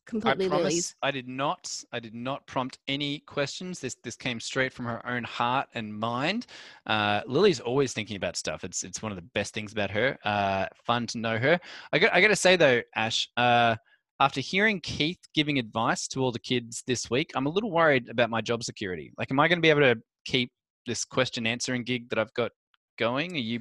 completely 0.06 0.46
I 0.46 0.50
promise 0.50 0.64
Lily's? 0.64 0.96
I 1.02 1.12
did 1.12 1.28
not. 1.28 1.84
I 1.92 2.00
did 2.00 2.16
not 2.16 2.46
prompt 2.48 2.80
any 2.88 3.20
questions. 3.20 3.80
This 3.80 3.96
this 4.04 4.16
came 4.16 4.40
straight 4.40 4.74
from 4.74 4.86
her 4.86 5.06
own 5.08 5.24
heart 5.24 5.68
and 5.74 5.94
mind. 5.94 6.48
Uh, 6.86 7.22
Lily's 7.28 7.60
always 7.60 7.94
thinking 7.94 8.16
about 8.16 8.36
stuff. 8.36 8.64
It's 8.64 8.84
it's 8.84 9.02
one 9.02 9.12
of 9.12 9.18
the 9.18 9.28
best 9.34 9.54
things 9.54 9.72
about 9.72 9.92
her. 9.92 10.18
Uh, 10.24 10.68
fun 10.86 11.08
to 11.08 11.18
know 11.18 11.38
her. 11.38 11.60
I 11.92 12.00
got 12.00 12.14
I 12.14 12.22
got 12.22 12.30
to 12.30 12.36
say 12.36 12.56
though, 12.56 12.82
Ash. 12.96 13.30
Uh, 13.38 13.76
after 14.22 14.40
hearing 14.40 14.80
Keith 14.80 15.20
giving 15.34 15.60
advice 15.60 16.08
to 16.08 16.22
all 16.22 16.32
the 16.32 16.40
kids 16.40 16.84
this 16.88 17.10
week, 17.10 17.32
I'm 17.36 17.48
a 17.48 17.50
little 17.50 17.70
worried 17.70 18.08
about 18.10 18.30
my 18.30 18.40
job 18.40 18.64
security. 18.64 19.12
Like, 19.18 19.30
am 19.30 19.42
I 19.42 19.50
going 19.50 19.58
to 19.58 19.62
be 19.62 19.70
able 19.70 19.82
to 19.82 19.98
keep 20.24 20.52
this 20.88 21.04
question 21.04 21.46
answering 21.46 21.84
gig 21.84 22.10
that 22.10 22.20
I've 22.20 22.34
got 22.34 22.52
going? 22.98 23.34
Are 23.34 23.40
you 23.40 23.60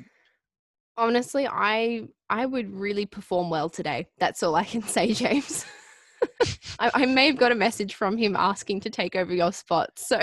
Honestly, 0.97 1.49
I 1.49 2.07
I 2.31 2.47
would 2.47 2.73
really 2.73 3.05
perform 3.05 3.51
well 3.51 3.69
today. 3.69 4.07
That's 4.19 4.43
all 4.43 4.55
I 4.55 4.65
can 4.65 4.83
say, 4.97 5.13
James. 5.13 5.67
I, 6.79 6.91
I 6.95 7.07
may 7.07 7.27
have 7.27 7.37
got 7.37 7.53
a 7.53 7.55
message 7.55 7.95
from 7.95 8.17
him 8.17 8.37
asking 8.37 8.81
to 8.81 8.91
take 8.91 9.17
over 9.17 9.35
your 9.35 9.53
spot. 9.53 9.91
So 9.99 10.21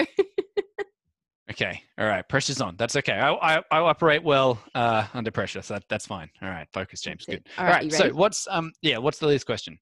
Okay. 1.52 1.84
All 1.98 2.08
right. 2.08 2.28
Pressure's 2.28 2.62
on. 2.62 2.76
That's 2.78 2.96
okay. 2.96 3.14
I 3.14 3.34
I, 3.34 3.64
I 3.72 3.80
operate 3.80 4.24
well 4.24 4.58
uh, 4.74 5.06
under 5.14 5.32
pressure, 5.32 5.62
so 5.62 5.74
that, 5.76 5.84
that's 5.90 6.08
fine. 6.08 6.30
All 6.42 6.50
right. 6.50 6.68
Focus, 6.72 7.02
James. 7.02 7.26
That's. 7.28 7.44
Good. 7.44 7.50
All 7.58 7.66
All 7.66 7.72
right, 7.72 7.84
right. 7.84 7.94
So 7.94 8.10
what's 8.14 8.48
um 8.50 8.72
yeah 8.82 8.98
what's 8.98 9.22
Lily's 9.22 9.44
question? 9.44 9.78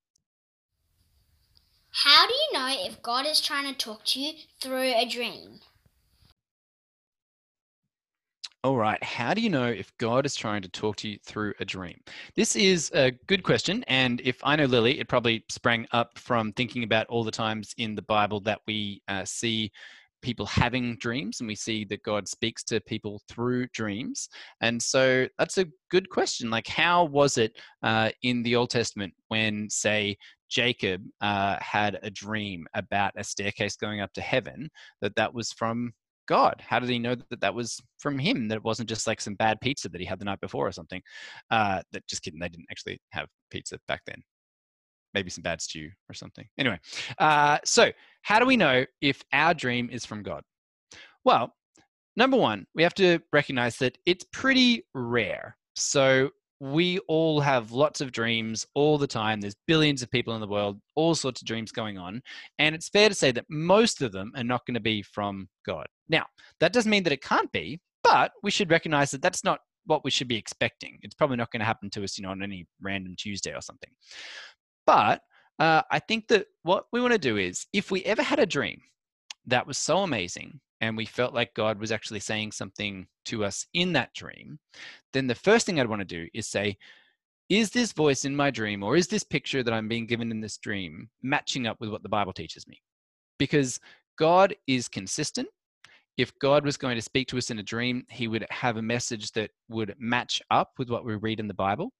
How 1.91 2.27
do 2.27 2.33
you 2.33 2.59
know 2.59 2.75
if 2.87 3.01
God 3.01 3.25
is 3.27 3.39
trying 3.39 3.71
to 3.71 3.77
talk 3.77 4.03
to 4.05 4.19
you 4.19 4.33
through 4.61 4.93
a 4.95 5.07
dream? 5.07 5.59
All 8.61 8.75
right. 8.75 9.01
How 9.01 9.33
do 9.33 9.39
you 9.39 9.49
know 9.49 9.67
if 9.67 9.89
God 9.99 10.25
is 10.25 10.35
trying 10.35 10.61
to 10.63 10.69
talk 10.69 10.97
to 10.97 11.07
you 11.07 11.17
through 11.25 11.53
a 11.61 11.65
dream? 11.65 11.97
This 12.35 12.57
is 12.57 12.91
a 12.93 13.11
good 13.27 13.41
question. 13.41 13.85
And 13.87 14.19
if 14.25 14.37
I 14.43 14.57
know 14.57 14.65
Lily, 14.65 14.99
it 14.99 15.07
probably 15.07 15.45
sprang 15.49 15.87
up 15.93 16.19
from 16.19 16.51
thinking 16.51 16.83
about 16.83 17.07
all 17.07 17.23
the 17.23 17.31
times 17.31 17.73
in 17.77 17.95
the 17.95 18.01
Bible 18.01 18.41
that 18.41 18.59
we 18.67 19.01
uh, 19.07 19.23
see 19.23 19.71
people 20.21 20.45
having 20.45 20.97
dreams 20.97 21.39
and 21.39 21.47
we 21.47 21.55
see 21.55 21.85
that 21.85 22.03
God 22.03 22.27
speaks 22.27 22.61
to 22.65 22.81
people 22.81 23.21
through 23.29 23.67
dreams. 23.67 24.27
And 24.59 24.81
so 24.81 25.25
that's 25.37 25.57
a 25.57 25.67
good 25.89 26.09
question. 26.09 26.49
Like, 26.49 26.67
how 26.67 27.05
was 27.05 27.37
it 27.37 27.57
uh, 27.81 28.09
in 28.23 28.43
the 28.43 28.57
Old 28.57 28.71
Testament 28.71 29.13
when, 29.29 29.69
say, 29.69 30.17
Jacob 30.49 31.01
uh, 31.21 31.55
had 31.61 31.97
a 32.03 32.09
dream 32.09 32.67
about 32.73 33.13
a 33.15 33.23
staircase 33.23 33.77
going 33.77 34.01
up 34.01 34.11
to 34.13 34.21
heaven, 34.21 34.69
that 34.99 35.15
that 35.15 35.33
was 35.33 35.53
from 35.53 35.93
God? 36.29 36.61
How 36.65 36.79
did 36.79 36.89
he 36.89 36.99
know 36.99 37.15
that 37.15 37.41
that 37.41 37.55
was 37.55 37.81
from 37.97 38.19
him? 38.19 38.47
That 38.47 38.57
it 38.57 38.63
wasn't 38.63 38.87
just 38.87 39.07
like 39.07 39.19
some 39.19 39.33
bad 39.33 39.59
pizza 39.61 39.89
that 39.89 39.99
he 39.99 40.05
had 40.05 40.19
the 40.19 40.25
night 40.25 40.39
before 40.39 40.67
or 40.67 40.71
something? 40.71 41.01
Uh, 41.49 41.81
that 41.91 42.07
just 42.07 42.21
kidding, 42.21 42.39
they 42.39 42.49
didn't 42.49 42.67
actually 42.69 43.01
have 43.09 43.27
pizza 43.49 43.79
back 43.87 44.01
then. 44.05 44.21
Maybe 45.15 45.31
some 45.31 45.41
bad 45.41 45.59
stew 45.59 45.89
or 46.07 46.13
something. 46.13 46.45
Anyway, 46.59 46.79
uh, 47.17 47.57
so 47.65 47.91
how 48.21 48.37
do 48.37 48.45
we 48.45 48.57
know 48.57 48.85
if 49.01 49.23
our 49.33 49.55
dream 49.55 49.89
is 49.91 50.05
from 50.05 50.21
God? 50.21 50.43
Well, 51.25 51.51
number 52.15 52.37
one, 52.37 52.67
we 52.75 52.83
have 52.83 52.93
to 52.95 53.19
recognize 53.33 53.77
that 53.77 53.97
it's 54.05 54.25
pretty 54.31 54.85
rare. 54.93 55.57
So 55.75 56.29
we 56.59 56.99
all 57.07 57.39
have 57.39 57.71
lots 57.71 58.01
of 58.01 58.11
dreams 58.11 58.65
all 58.73 58.97
the 58.97 59.07
time. 59.07 59.39
There's 59.39 59.55
billions 59.65 60.01
of 60.01 60.11
people 60.11 60.35
in 60.35 60.41
the 60.41 60.47
world, 60.47 60.79
all 60.95 61.15
sorts 61.15 61.41
of 61.41 61.47
dreams 61.47 61.71
going 61.71 61.97
on. 61.97 62.21
And 62.57 62.75
it's 62.75 62.89
fair 62.89 63.07
to 63.07 63.15
say 63.15 63.31
that 63.31 63.45
most 63.49 64.01
of 64.01 64.11
them 64.11 64.33
are 64.35 64.43
not 64.43 64.65
going 64.65 64.73
to 64.73 64.81
be 64.81 65.01
from 65.01 65.47
God. 65.65 65.87
Now, 66.09 66.25
that 66.59 66.73
doesn't 66.73 66.89
mean 66.91 67.03
that 67.03 67.13
it 67.13 67.23
can't 67.23 67.51
be, 67.51 67.79
but 68.03 68.31
we 68.43 68.51
should 68.51 68.71
recognize 68.71 69.11
that 69.11 69.21
that's 69.21 69.43
not 69.43 69.59
what 69.85 70.03
we 70.03 70.11
should 70.11 70.27
be 70.27 70.35
expecting. 70.35 70.99
It's 71.01 71.15
probably 71.15 71.37
not 71.37 71.51
going 71.51 71.61
to 71.61 71.65
happen 71.65 71.89
to 71.91 72.03
us, 72.03 72.17
you 72.17 72.23
know, 72.23 72.31
on 72.31 72.43
any 72.43 72.67
random 72.81 73.15
Tuesday 73.17 73.53
or 73.53 73.61
something. 73.61 73.89
But 74.85 75.21
uh, 75.59 75.83
I 75.91 75.99
think 75.99 76.27
that 76.27 76.47
what 76.63 76.85
we 76.91 77.01
want 77.01 77.13
to 77.13 77.19
do 77.19 77.37
is 77.37 77.67
if 77.73 77.89
we 77.89 78.03
ever 78.03 78.23
had 78.23 78.39
a 78.39 78.45
dream 78.45 78.81
that 79.45 79.65
was 79.65 79.77
so 79.77 79.99
amazing 79.99 80.59
and 80.81 80.95
we 80.95 81.05
felt 81.05 81.33
like 81.33 81.53
God 81.53 81.79
was 81.79 81.91
actually 81.91 82.19
saying 82.19 82.51
something 82.51 83.07
to 83.25 83.43
us 83.43 83.65
in 83.73 83.93
that 83.93 84.13
dream, 84.13 84.59
then 85.13 85.27
the 85.27 85.35
first 85.35 85.65
thing 85.65 85.79
I'd 85.79 85.89
want 85.89 86.01
to 86.01 86.05
do 86.05 86.27
is 86.33 86.47
say, 86.47 86.77
is 87.49 87.71
this 87.71 87.93
voice 87.93 88.25
in 88.25 88.35
my 88.35 88.51
dream 88.51 88.83
or 88.83 88.95
is 88.95 89.07
this 89.07 89.23
picture 89.23 89.63
that 89.63 89.73
I'm 89.73 89.87
being 89.87 90.05
given 90.05 90.31
in 90.31 90.39
this 90.39 90.57
dream 90.57 91.09
matching 91.23 91.65
up 91.65 91.77
with 91.79 91.89
what 91.89 92.03
the 92.03 92.09
Bible 92.09 92.33
teaches 92.33 92.67
me? 92.67 92.81
Because 93.39 93.79
God 94.17 94.55
is 94.67 94.87
consistent. 94.87 95.47
If 96.17 96.37
God 96.39 96.63
was 96.63 96.77
going 96.77 96.95
to 96.95 97.01
speak 97.01 97.27
to 97.29 97.37
us 97.37 97.49
in 97.49 97.59
a 97.59 97.63
dream, 97.63 98.05
he 98.09 98.27
would 98.27 98.45
have 98.49 98.77
a 98.77 98.81
message 98.81 99.31
that 99.31 99.51
would 99.69 99.95
match 99.97 100.41
up 100.51 100.73
with 100.77 100.89
what 100.89 101.05
we 101.05 101.15
read 101.15 101.39
in 101.39 101.47
the 101.47 101.53
Bible. 101.53 101.91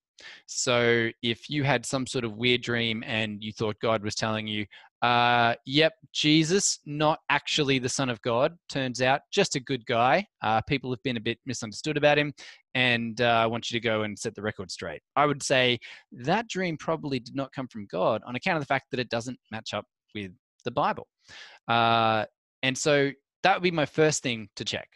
So 0.45 1.10
if 1.21 1.49
you 1.49 1.63
had 1.63 1.86
some 1.86 2.08
sort 2.08 2.25
of 2.25 2.38
weird 2.38 2.62
dream 2.62 3.03
and 3.05 3.43
you 3.43 3.51
thought 3.51 3.75
God 3.82 4.03
was 4.03 4.15
telling 4.15 4.47
you, 4.47 4.65
uh, 5.01 5.55
yep, 5.65 5.93
Jesus, 6.13 6.79
not 6.86 7.19
actually 7.29 7.79
the 7.79 7.88
Son 7.88 8.10
of 8.10 8.21
God, 8.21 8.58
turns 8.67 9.01
out 9.01 9.21
just 9.32 9.55
a 9.55 9.60
good 9.60 9.86
guy. 9.86 10.25
Uh, 10.41 10.62
people 10.62 10.91
have 10.91 11.01
been 11.03 11.17
a 11.17 11.21
bit 11.21 11.39
misunderstood 11.45 11.95
about 11.95 12.17
him, 12.17 12.34
and 12.75 13.21
uh, 13.21 13.25
I 13.25 13.45
want 13.45 13.71
you 13.71 13.79
to 13.79 13.84
go 13.84 14.03
and 14.03 14.19
set 14.19 14.36
the 14.36 14.41
record 14.41 14.69
straight. 14.69 15.01
I 15.15 15.25
would 15.25 15.41
say 15.41 15.79
that 16.12 16.49
dream 16.49 16.75
probably 16.77 17.19
did 17.19 17.36
not 17.36 17.53
come 17.53 17.67
from 17.67 17.88
God 17.89 18.21
on 18.25 18.36
account 18.36 18.58
of 18.58 18.62
the 18.62 18.67
fact 18.67 18.88
that 18.91 18.99
it 18.99 19.10
doesn't 19.10 19.39
match 19.51 19.73
up 19.73 19.86
with 20.13 20.32
the 20.65 20.71
Bible. 20.71 21.08
Uh, 21.67 22.25
and 22.62 22.77
so 22.77 23.12
that 23.43 23.55
would 23.55 23.63
be 23.63 23.71
my 23.71 23.86
first 23.86 24.21
thing 24.21 24.49
to 24.58 24.65
check. 24.65 24.89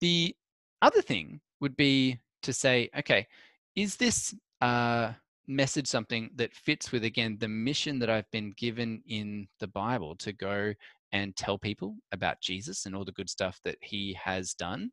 The 0.00 0.34
other 0.82 1.02
thing 1.02 1.40
would 1.60 1.76
be 1.76 2.18
to 2.42 2.52
say, 2.52 2.90
okay, 2.98 3.26
is 3.74 3.96
this 3.96 4.34
uh, 4.62 5.12
message 5.48 5.88
something 5.88 6.30
that 6.36 6.54
fits 6.54 6.92
with 6.92 7.04
again 7.04 7.36
the 7.40 7.48
mission 7.48 7.98
that 7.98 8.08
I've 8.08 8.30
been 8.30 8.54
given 8.56 9.02
in 9.06 9.48
the 9.60 9.66
Bible 9.66 10.14
to 10.16 10.32
go 10.32 10.72
and 11.12 11.36
tell 11.36 11.58
people 11.58 11.96
about 12.12 12.40
Jesus 12.40 12.86
and 12.86 12.96
all 12.96 13.04
the 13.04 13.12
good 13.12 13.28
stuff 13.28 13.60
that 13.64 13.76
he 13.80 14.16
has 14.22 14.54
done? 14.54 14.90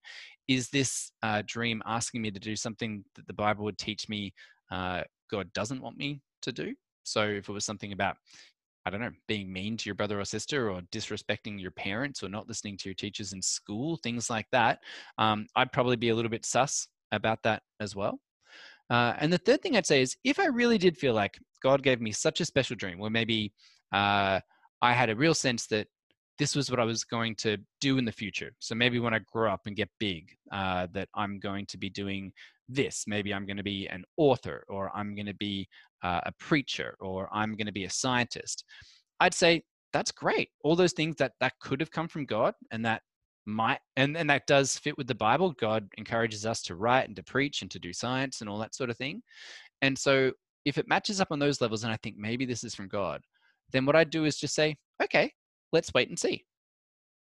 Is 0.48 0.70
this 0.70 1.12
uh, 1.24 1.44
dream 1.46 1.82
asking 1.86 2.22
me 2.22 2.32
to 2.32 2.40
do 2.40 2.56
something 2.56 3.06
that 3.16 3.28
the 3.28 3.34
Bible 3.34 3.64
would 3.64 3.78
teach 3.78 4.10
me 4.10 4.34
uh, 4.72 5.04
God 5.32 5.52
doesn't 5.54 5.82
want 5.82 5.98
me 5.98 6.22
to 6.42 6.52
do? 6.52 6.76
So 7.04 7.24
if 7.24 7.48
it 7.48 7.54
was 7.54 7.64
something 7.64 7.94
about, 7.94 8.18
I 8.86 8.90
don't 8.90 9.02
know, 9.02 9.12
being 9.28 9.52
mean 9.54 9.78
to 9.78 9.86
your 9.86 9.96
brother 9.96 10.20
or 10.20 10.26
sister 10.26 10.70
or 10.70 10.82
disrespecting 10.92 11.62
your 11.62 11.72
parents 11.72 12.22
or 12.22 12.30
not 12.30 12.48
listening 12.48 12.76
to 12.78 12.90
your 12.90 12.96
teachers 12.96 13.34
in 13.34 13.42
school, 13.42 13.98
things 14.04 14.30
like 14.30 14.48
that, 14.52 14.80
um, 15.18 15.46
I'd 15.56 15.72
probably 15.72 15.96
be 15.96 16.10
a 16.10 16.16
little 16.16 16.32
bit 16.32 16.46
sus 16.46 16.88
about 17.12 17.44
that 17.44 17.64
as 17.80 17.96
well. 17.96 18.20
Uh, 18.90 19.14
and 19.20 19.32
the 19.32 19.38
third 19.38 19.62
thing 19.62 19.76
I'd 19.76 19.86
say 19.86 20.02
is 20.02 20.16
if 20.24 20.40
I 20.40 20.46
really 20.46 20.78
did 20.78 20.98
feel 20.98 21.14
like 21.14 21.38
God 21.62 21.84
gave 21.84 22.02
me 22.02 22.12
such 22.12 22.42
a 22.42 22.46
special 22.46 22.76
dream, 22.76 23.00
where 23.00 23.10
maybe 23.10 23.54
uh, 23.94 24.40
I 24.82 24.94
had 24.94 25.10
a 25.10 25.16
real 25.16 25.34
sense 25.34 25.68
that 25.68 25.88
this 26.40 26.56
was 26.56 26.72
what 26.72 26.80
I 26.80 26.86
was 26.86 27.04
going 27.04 27.36
to 27.36 27.58
do 27.82 27.98
in 27.98 28.06
the 28.06 28.12
future. 28.12 28.52
So 28.60 28.74
maybe 28.74 29.00
when 29.00 29.14
I 29.14 29.20
grow 29.32 29.52
up 29.52 29.62
and 29.66 29.76
get 29.76 29.90
big, 30.00 30.30
uh, 30.52 30.88
that 30.94 31.10
I'm 31.14 31.40
going 31.40 31.66
to 31.68 31.78
be 31.78 31.90
doing 31.90 32.32
this. 32.70 33.04
Maybe 33.08 33.34
I'm 33.34 33.46
going 33.46 33.58
to 33.58 33.64
be 33.64 33.88
an 33.88 34.06
author, 34.16 34.64
or 34.70 34.92
I'm 34.96 35.16
going 35.16 35.26
to 35.26 35.36
be 35.36 35.68
uh, 36.02 36.22
a 36.26 36.32
preacher, 36.40 36.96
or 37.02 37.30
I'm 37.34 37.56
going 37.56 37.68
to 37.68 37.74
be 37.74 37.86
a 37.86 37.90
scientist. 37.90 38.64
I'd 39.20 39.34
say 39.34 39.64
that's 39.92 40.12
great. 40.12 40.50
All 40.64 40.76
those 40.76 40.94
things 40.94 41.16
that 41.18 41.34
that 41.42 41.54
could 41.60 41.82
have 41.82 41.92
come 41.92 42.08
from 42.08 42.26
God, 42.26 42.54
and 42.72 42.86
that 42.86 43.02
might 43.46 43.80
and, 43.96 44.16
and 44.16 44.30
that 44.30 44.48
does 44.48 44.78
fit 44.78 44.98
with 44.98 45.08
the 45.08 45.16
bible. 45.16 45.54
God 45.60 45.88
encourages 45.98 46.46
us 46.46 46.62
to 46.64 46.76
write 46.76 47.08
and 47.08 47.16
to 47.16 47.24
preach 47.24 47.62
and 47.62 47.72
to 47.72 47.80
do 47.80 47.94
science 47.94 48.42
and 48.42 48.50
all 48.50 48.60
that 48.60 48.76
sort 48.76 48.90
of 48.90 48.98
thing. 48.98 49.22
And 49.82 49.98
so 49.98 50.32
if 50.66 50.78
it 50.78 50.88
matches 50.88 51.22
up 51.22 51.30
on 51.32 51.40
those 51.40 51.62
levels 51.62 51.84
and 51.84 51.94
i 51.94 51.98
think 52.04 52.18
maybe 52.18 52.46
this 52.46 52.66
is 52.66 52.76
from 52.76 52.90
god 52.90 53.22
then 53.72 53.86
what 53.86 53.96
i 53.96 54.04
do 54.04 54.26
is 54.26 54.38
just 54.38 54.54
say 54.54 54.76
okay 55.02 55.32
let's 55.72 55.94
wait 55.94 56.10
and 56.10 56.18
see. 56.18 56.44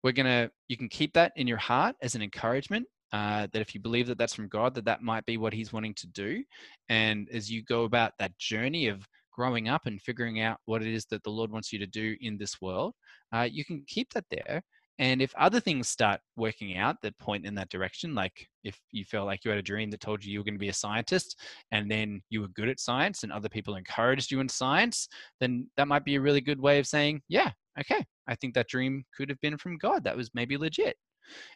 We're 0.02 0.12
gonna 0.12 0.50
you 0.68 0.76
can 0.76 0.88
keep 0.88 1.12
that 1.14 1.32
in 1.36 1.46
your 1.46 1.58
heart 1.58 1.96
as 2.02 2.14
an 2.14 2.22
encouragement 2.22 2.86
uh, 3.12 3.48
that 3.52 3.62
if 3.62 3.74
you 3.74 3.80
believe 3.80 4.06
that 4.06 4.18
that's 4.18 4.34
from 4.34 4.48
god 4.48 4.74
that 4.74 4.84
that 4.84 5.02
might 5.02 5.26
be 5.26 5.36
what 5.36 5.52
he's 5.52 5.72
wanting 5.72 5.94
to 5.94 6.06
do. 6.08 6.44
And 6.88 7.28
as 7.32 7.50
you 7.50 7.62
go 7.64 7.84
about 7.84 8.12
that 8.18 8.38
journey 8.38 8.88
of 8.88 9.06
growing 9.32 9.68
up 9.68 9.86
and 9.86 10.00
figuring 10.02 10.40
out 10.40 10.58
what 10.66 10.82
it 10.82 10.92
is 10.92 11.04
that 11.06 11.22
the 11.22 11.30
lord 11.30 11.52
wants 11.52 11.72
you 11.72 11.78
to 11.78 11.86
do 11.86 12.16
in 12.20 12.36
this 12.36 12.60
world 12.60 12.92
uh, 13.32 13.46
you 13.48 13.64
can 13.64 13.84
keep 13.86 14.12
that 14.12 14.24
there 14.32 14.60
and 14.98 15.22
if 15.22 15.32
other 15.36 15.60
things 15.60 15.88
start 15.88 16.20
working 16.36 16.76
out 16.76 16.96
that 17.02 17.18
point 17.18 17.46
in 17.46 17.54
that 17.54 17.70
direction, 17.70 18.14
like 18.14 18.48
if 18.64 18.80
you 18.90 19.04
felt 19.04 19.26
like 19.26 19.44
you 19.44 19.50
had 19.50 19.58
a 19.58 19.62
dream 19.62 19.90
that 19.90 20.00
told 20.00 20.24
you 20.24 20.32
you 20.32 20.40
were 20.40 20.44
going 20.44 20.54
to 20.54 20.58
be 20.58 20.70
a 20.70 20.74
scientist 20.74 21.40
and 21.70 21.88
then 21.90 22.20
you 22.30 22.40
were 22.40 22.48
good 22.48 22.68
at 22.68 22.80
science 22.80 23.22
and 23.22 23.30
other 23.30 23.48
people 23.48 23.76
encouraged 23.76 24.32
you 24.32 24.40
in 24.40 24.48
science, 24.48 25.08
then 25.38 25.68
that 25.76 25.88
might 25.88 26.04
be 26.04 26.16
a 26.16 26.20
really 26.20 26.40
good 26.40 26.60
way 26.60 26.80
of 26.80 26.86
saying, 26.86 27.22
yeah, 27.28 27.50
okay, 27.78 28.04
I 28.26 28.34
think 28.34 28.54
that 28.54 28.68
dream 28.68 29.04
could 29.16 29.28
have 29.28 29.40
been 29.40 29.56
from 29.56 29.78
God. 29.78 30.02
That 30.02 30.16
was 30.16 30.30
maybe 30.34 30.56
legit. 30.56 30.96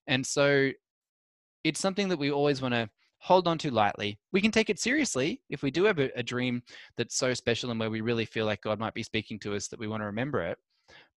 And 0.06 0.24
so 0.24 0.70
it's 1.64 1.80
something 1.80 2.08
that 2.08 2.18
we 2.18 2.30
always 2.30 2.62
want 2.62 2.74
to 2.74 2.88
hold 3.18 3.48
on 3.48 3.58
to 3.58 3.70
lightly. 3.72 4.18
We 4.32 4.40
can 4.40 4.50
take 4.50 4.70
it 4.70 4.78
seriously 4.78 5.40
if 5.48 5.62
we 5.62 5.70
do 5.70 5.84
have 5.84 5.98
a, 5.98 6.10
a 6.16 6.22
dream 6.22 6.62
that's 6.96 7.16
so 7.16 7.34
special 7.34 7.70
and 7.70 7.80
where 7.80 7.90
we 7.90 8.00
really 8.00 8.24
feel 8.24 8.46
like 8.46 8.62
God 8.62 8.78
might 8.78 8.94
be 8.94 9.02
speaking 9.02 9.38
to 9.40 9.54
us 9.54 9.68
that 9.68 9.80
we 9.80 9.88
want 9.88 10.02
to 10.02 10.06
remember 10.06 10.42
it. 10.42 10.58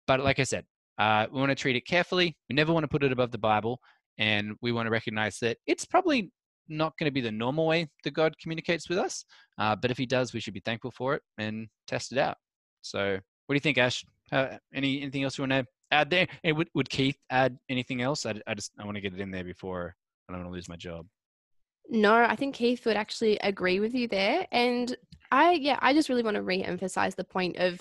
But 0.06 0.20
like 0.20 0.38
I 0.38 0.44
said, 0.44 0.64
uh, 0.98 1.26
we 1.32 1.40
want 1.40 1.50
to 1.50 1.54
treat 1.54 1.76
it 1.76 1.86
carefully. 1.86 2.36
We 2.48 2.54
never 2.54 2.72
want 2.72 2.84
to 2.84 2.88
put 2.88 3.02
it 3.02 3.12
above 3.12 3.30
the 3.30 3.38
Bible. 3.38 3.80
And 4.18 4.52
we 4.62 4.72
want 4.72 4.86
to 4.86 4.90
recognize 4.90 5.38
that 5.40 5.56
it's 5.66 5.84
probably 5.84 6.30
not 6.68 6.96
going 6.98 7.06
to 7.06 7.12
be 7.12 7.20
the 7.20 7.32
normal 7.32 7.66
way 7.66 7.88
that 8.04 8.14
God 8.14 8.34
communicates 8.40 8.88
with 8.88 8.98
us. 8.98 9.24
Uh, 9.58 9.74
but 9.74 9.90
if 9.90 9.98
He 9.98 10.06
does, 10.06 10.32
we 10.32 10.40
should 10.40 10.54
be 10.54 10.62
thankful 10.64 10.92
for 10.92 11.14
it 11.14 11.22
and 11.38 11.68
test 11.86 12.12
it 12.12 12.18
out. 12.18 12.36
So, 12.82 13.18
what 13.46 13.52
do 13.52 13.54
you 13.54 13.60
think, 13.60 13.78
Ash? 13.78 14.04
Uh, 14.32 14.56
any 14.72 15.02
anything 15.02 15.24
else 15.24 15.36
you 15.36 15.42
want 15.42 15.52
to 15.52 15.66
add 15.90 16.10
there? 16.10 16.26
Would, 16.44 16.68
would 16.74 16.88
Keith 16.88 17.18
add 17.30 17.58
anything 17.68 18.00
else? 18.00 18.24
I, 18.24 18.34
I 18.46 18.54
just 18.54 18.72
I 18.78 18.84
want 18.84 18.96
to 18.96 19.00
get 19.00 19.12
it 19.12 19.20
in 19.20 19.30
there 19.30 19.44
before 19.44 19.94
I 20.28 20.32
don't 20.32 20.42
want 20.42 20.52
to 20.52 20.54
lose 20.54 20.68
my 20.68 20.76
job. 20.76 21.06
No, 21.88 22.14
I 22.14 22.36
think 22.36 22.54
Keith 22.54 22.86
would 22.86 22.96
actually 22.96 23.36
agree 23.38 23.80
with 23.80 23.94
you 23.94 24.08
there. 24.08 24.46
And 24.50 24.96
I, 25.30 25.52
yeah, 25.52 25.78
I 25.82 25.92
just 25.92 26.08
really 26.08 26.22
want 26.22 26.36
to 26.36 26.42
re 26.42 26.62
emphasize 26.62 27.14
the 27.14 27.24
point 27.24 27.56
of 27.56 27.80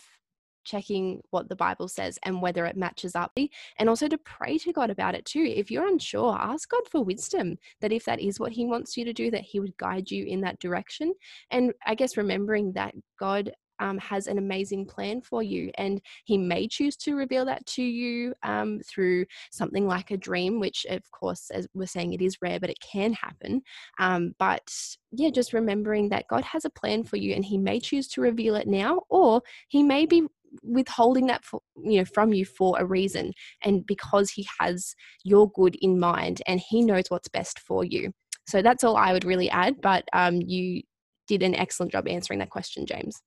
checking 0.64 1.22
what 1.30 1.50
the 1.50 1.56
Bible 1.56 1.88
says 1.88 2.20
and 2.24 2.42
whether 2.42 2.66
it 2.66 2.78
matches 2.78 3.16
up, 3.16 3.32
and 3.78 3.90
also 3.90 4.08
to 4.08 4.18
pray 4.18 4.58
to 4.60 4.74
God 4.74 4.90
about 4.90 5.16
it 5.16 5.26
too. 5.26 5.44
If 5.44 5.72
you're 5.72 5.88
unsure, 5.88 6.38
ask 6.40 6.70
God 6.70 6.88
for 6.90 7.04
wisdom 7.04 7.58
that 7.82 7.92
if 7.92 8.06
that 8.06 8.20
is 8.20 8.40
what 8.40 8.52
He 8.52 8.66
wants 8.66 8.96
you 8.98 9.06
to 9.06 9.14
do, 9.14 9.32
that 9.32 9.42
He 9.42 9.60
would 9.60 9.78
guide 9.78 10.12
you 10.12 10.26
in 10.26 10.42
that 10.42 10.60
direction. 10.60 11.14
And 11.52 11.74
I 11.86 11.96
guess 11.96 12.18
remembering 12.18 12.74
that 12.74 12.94
God 13.20 13.52
um, 13.80 13.98
has 13.98 14.28
an 14.28 14.38
amazing 14.38 14.86
plan 14.86 15.22
for 15.22 15.44
you. 15.44 15.72
And 15.76 16.02
he 16.26 16.38
may 16.38 16.68
choose 16.68 16.96
to 16.98 17.16
reveal 17.16 17.46
that 17.46 17.66
to 17.68 17.84
you 17.84 18.34
um, 18.44 18.80
through 18.86 19.26
something 19.52 19.88
like 19.88 20.12
a 20.12 20.18
dream, 20.18 20.60
which, 20.60 20.86
of 20.90 21.10
course, 21.12 21.50
as 21.52 21.68
we're 21.74 21.86
saying, 21.86 22.14
it 22.14 22.22
is 22.22 22.38
rare, 22.42 22.60
but 22.60 22.70
it 22.70 22.80
can 22.80 23.14
happen. 23.14 23.62
Um, 24.00 24.36
but 24.40 24.74
yeah, 25.12 25.30
just 25.30 25.54
remembering 25.54 26.10
that 26.10 26.28
God 26.30 26.44
has 26.44 26.66
a 26.66 26.70
plan 26.70 27.04
for 27.04 27.18
you 27.18 27.34
and 27.34 27.44
he 27.44 27.58
may 27.58 27.80
choose 27.80 28.08
to 28.10 28.22
reveal 28.22 28.56
it 28.56 28.68
now, 28.68 29.02
or 29.10 29.42
he 29.68 29.84
may 29.84 30.06
be 30.06 30.28
withholding 30.62 31.28
that 31.28 31.44
for, 31.44 31.62
you 31.84 32.00
know 32.00 32.06
from 32.06 32.34
you 32.34 32.46
for 32.46 32.76
a 32.80 32.86
reason 32.86 33.34
and 33.64 33.86
because 33.86 34.30
he 34.32 34.48
has 34.60 34.96
your 35.24 35.50
good 35.52 35.76
in 35.82 36.00
mind 36.00 36.42
and 36.48 36.60
he 36.60 36.82
knows 36.82 37.06
what's 37.10 37.30
best 37.30 37.60
for 37.60 37.84
you. 37.84 38.12
So 38.46 38.62
that's 38.62 38.84
all 38.84 38.98
i 38.98 39.14
would 39.14 39.24
really 39.24 39.50
add 39.50 39.76
but 39.82 40.04
um, 40.14 40.42
you 40.42 40.82
did 41.28 41.42
an 41.44 41.56
excellent 41.56 41.92
job 41.92 42.08
answering 42.08 42.40
that 42.40 42.50
question 42.50 42.86
james. 42.86 43.22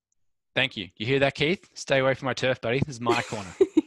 Thank 0.54 0.76
you. 0.76 0.88
You 0.96 1.06
hear 1.06 1.18
that 1.18 1.34
keith? 1.34 1.68
Stay 1.74 1.98
away 1.98 2.14
from 2.14 2.26
my 2.26 2.34
turf 2.34 2.60
buddy. 2.60 2.80
This 2.80 2.96
is 2.96 3.00
my 3.00 3.22
corner 3.22 3.54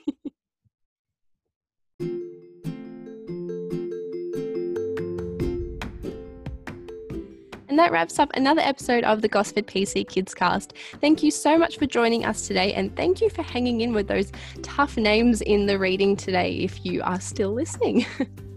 And 7.69 7.77
that 7.77 7.91
wraps 7.91 8.17
up 8.17 8.31
another 8.33 8.61
episode 8.61 9.03
of 9.03 9.21
the 9.21 9.27
Gosford 9.27 9.67
PC 9.67 10.07
Kids 10.07 10.33
Cast. 10.33 10.73
Thank 10.99 11.21
you 11.21 11.29
so 11.29 11.55
much 11.55 11.77
for 11.77 11.85
joining 11.85 12.25
us 12.25 12.47
today, 12.47 12.73
and 12.73 12.95
thank 12.95 13.21
you 13.21 13.29
for 13.29 13.43
hanging 13.43 13.81
in 13.81 13.93
with 13.93 14.07
those 14.07 14.31
tough 14.63 14.97
names 14.97 15.41
in 15.41 15.67
the 15.67 15.77
reading 15.77 16.15
today 16.15 16.57
if 16.57 16.83
you 16.83 17.03
are 17.03 17.21
still 17.21 17.53
listening. 17.53 18.07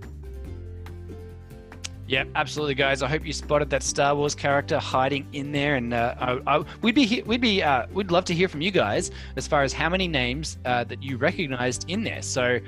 Yep, 2.12 2.28
absolutely, 2.34 2.74
guys. 2.74 3.02
I 3.02 3.08
hope 3.08 3.24
you 3.24 3.32
spotted 3.32 3.70
that 3.70 3.82
Star 3.82 4.14
Wars 4.14 4.34
character 4.34 4.78
hiding 4.78 5.26
in 5.32 5.50
there, 5.50 5.76
and 5.76 5.94
uh, 5.94 6.14
I, 6.46 6.58
I, 6.58 6.64
we'd 6.82 6.94
be 6.94 7.22
we'd 7.24 7.40
be 7.40 7.62
uh, 7.62 7.86
we'd 7.90 8.10
love 8.10 8.26
to 8.26 8.34
hear 8.34 8.48
from 8.48 8.60
you 8.60 8.70
guys 8.70 9.10
as 9.36 9.48
far 9.48 9.62
as 9.62 9.72
how 9.72 9.88
many 9.88 10.06
names 10.08 10.58
uh, 10.66 10.84
that 10.84 11.02
you 11.02 11.16
recognized 11.16 11.88
in 11.88 12.04
there. 12.04 12.20
So, 12.20 12.58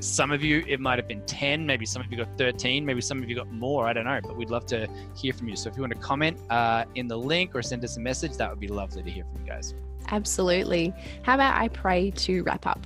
some 0.00 0.32
of 0.32 0.42
you 0.42 0.64
it 0.66 0.80
might 0.80 0.98
have 0.98 1.06
been 1.06 1.24
ten, 1.26 1.64
maybe 1.64 1.86
some 1.86 2.02
of 2.02 2.10
you 2.10 2.18
got 2.18 2.36
thirteen, 2.36 2.84
maybe 2.84 3.00
some 3.00 3.22
of 3.22 3.30
you 3.30 3.36
got 3.36 3.48
more. 3.52 3.86
I 3.86 3.92
don't 3.92 4.06
know, 4.06 4.18
but 4.24 4.36
we'd 4.36 4.50
love 4.50 4.66
to 4.66 4.88
hear 5.14 5.34
from 5.34 5.46
you. 5.46 5.54
So, 5.54 5.70
if 5.70 5.76
you 5.76 5.82
want 5.82 5.92
to 5.92 6.00
comment 6.00 6.36
uh, 6.50 6.84
in 6.96 7.06
the 7.06 7.16
link 7.16 7.54
or 7.54 7.62
send 7.62 7.84
us 7.84 7.96
a 7.96 8.00
message, 8.00 8.38
that 8.38 8.50
would 8.50 8.58
be 8.58 8.66
lovely 8.66 9.04
to 9.04 9.10
hear 9.10 9.22
from 9.22 9.40
you 9.40 9.52
guys. 9.52 9.72
Absolutely. 10.08 10.92
How 11.22 11.34
about 11.34 11.54
I 11.54 11.68
pray 11.68 12.10
to 12.10 12.42
wrap 12.42 12.66
up? 12.66 12.84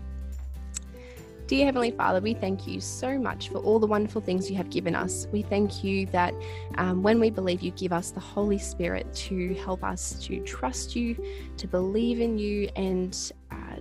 Dear 1.47 1.67
Heavenly 1.67 1.91
Father, 1.91 2.23
we 2.23 2.33
thank 2.33 2.67
you 2.67 2.81
so 2.81 3.19
much 3.19 3.51
for 3.51 3.59
all 3.59 3.79
the 3.79 3.87
wonderful 3.87 4.23
things 4.23 4.51
you 4.51 4.57
have 4.57 4.71
given 4.71 4.95
us. 4.95 5.27
We 5.31 5.43
thank 5.43 5.85
you 5.85 6.07
that 6.07 6.33
um, 6.79 7.03
when 7.03 7.21
we 7.21 7.29
believe, 7.29 7.61
you 7.61 7.71
give 7.73 7.93
us 7.93 8.13
the 8.13 8.21
Holy 8.21 8.57
Spirit 8.57 9.13
to 9.15 9.53
help 9.57 9.85
us 9.85 10.19
to 10.23 10.41
trust 10.45 10.97
you, 10.97 11.23
to 11.59 11.67
believe 11.67 12.23
in 12.23 12.39
you, 12.39 12.71
and 12.77 13.31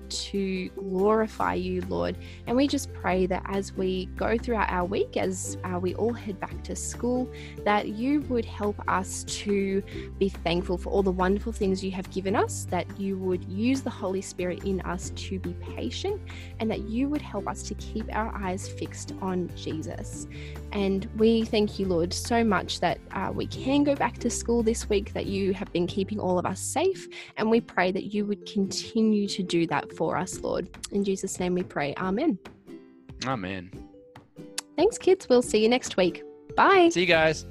to 0.09 0.69
glorify 0.69 1.53
you, 1.53 1.81
Lord. 1.89 2.17
And 2.47 2.55
we 2.55 2.67
just 2.67 2.93
pray 2.93 3.25
that 3.27 3.43
as 3.45 3.73
we 3.73 4.05
go 4.15 4.37
throughout 4.37 4.69
our 4.69 4.85
week, 4.85 5.17
as 5.17 5.57
uh, 5.63 5.79
we 5.79 5.95
all 5.95 6.13
head 6.13 6.39
back 6.39 6.63
to 6.63 6.75
school, 6.75 7.29
that 7.65 7.89
you 7.89 8.21
would 8.21 8.45
help 8.45 8.75
us 8.87 9.23
to 9.25 9.83
be 10.19 10.29
thankful 10.29 10.77
for 10.77 10.89
all 10.89 11.03
the 11.03 11.11
wonderful 11.11 11.51
things 11.51 11.83
you 11.83 11.91
have 11.91 12.09
given 12.11 12.35
us, 12.35 12.65
that 12.69 12.87
you 12.99 13.17
would 13.17 13.43
use 13.45 13.81
the 13.81 13.89
Holy 13.89 14.21
Spirit 14.21 14.63
in 14.63 14.81
us 14.81 15.11
to 15.11 15.39
be 15.39 15.53
patient, 15.75 16.21
and 16.59 16.69
that 16.69 16.81
you 16.81 17.09
would 17.09 17.21
help 17.21 17.47
us 17.47 17.63
to 17.63 17.73
keep 17.75 18.13
our 18.15 18.33
eyes 18.35 18.67
fixed 18.67 19.13
on 19.21 19.49
Jesus. 19.55 20.27
And 20.71 21.07
we 21.17 21.45
thank 21.45 21.77
you, 21.77 21.85
Lord, 21.85 22.13
so 22.13 22.43
much 22.43 22.79
that 22.79 22.99
uh, 23.11 23.31
we 23.33 23.45
can 23.45 23.83
go 23.83 23.95
back 23.95 24.17
to 24.19 24.29
school 24.29 24.63
this 24.63 24.89
week, 24.89 25.13
that 25.13 25.27
you 25.27 25.53
have 25.53 25.71
been 25.71 25.85
keeping 25.85 26.19
all 26.19 26.39
of 26.39 26.45
us 26.45 26.59
safe. 26.59 27.07
And 27.37 27.49
we 27.49 27.61
pray 27.61 27.91
that 27.91 28.13
you 28.13 28.25
would 28.25 28.45
continue 28.45 29.27
to 29.27 29.43
do 29.43 29.67
that 29.67 29.92
for 29.95 30.17
us, 30.17 30.39
Lord. 30.41 30.69
In 30.91 31.03
Jesus' 31.03 31.39
name 31.39 31.53
we 31.53 31.63
pray. 31.63 31.93
Amen. 31.97 32.37
Amen. 33.25 33.71
Thanks, 34.75 34.97
kids. 34.97 35.29
We'll 35.29 35.41
see 35.41 35.61
you 35.61 35.69
next 35.69 35.97
week. 35.97 36.23
Bye. 36.55 36.89
See 36.91 37.01
you 37.01 37.07
guys. 37.07 37.45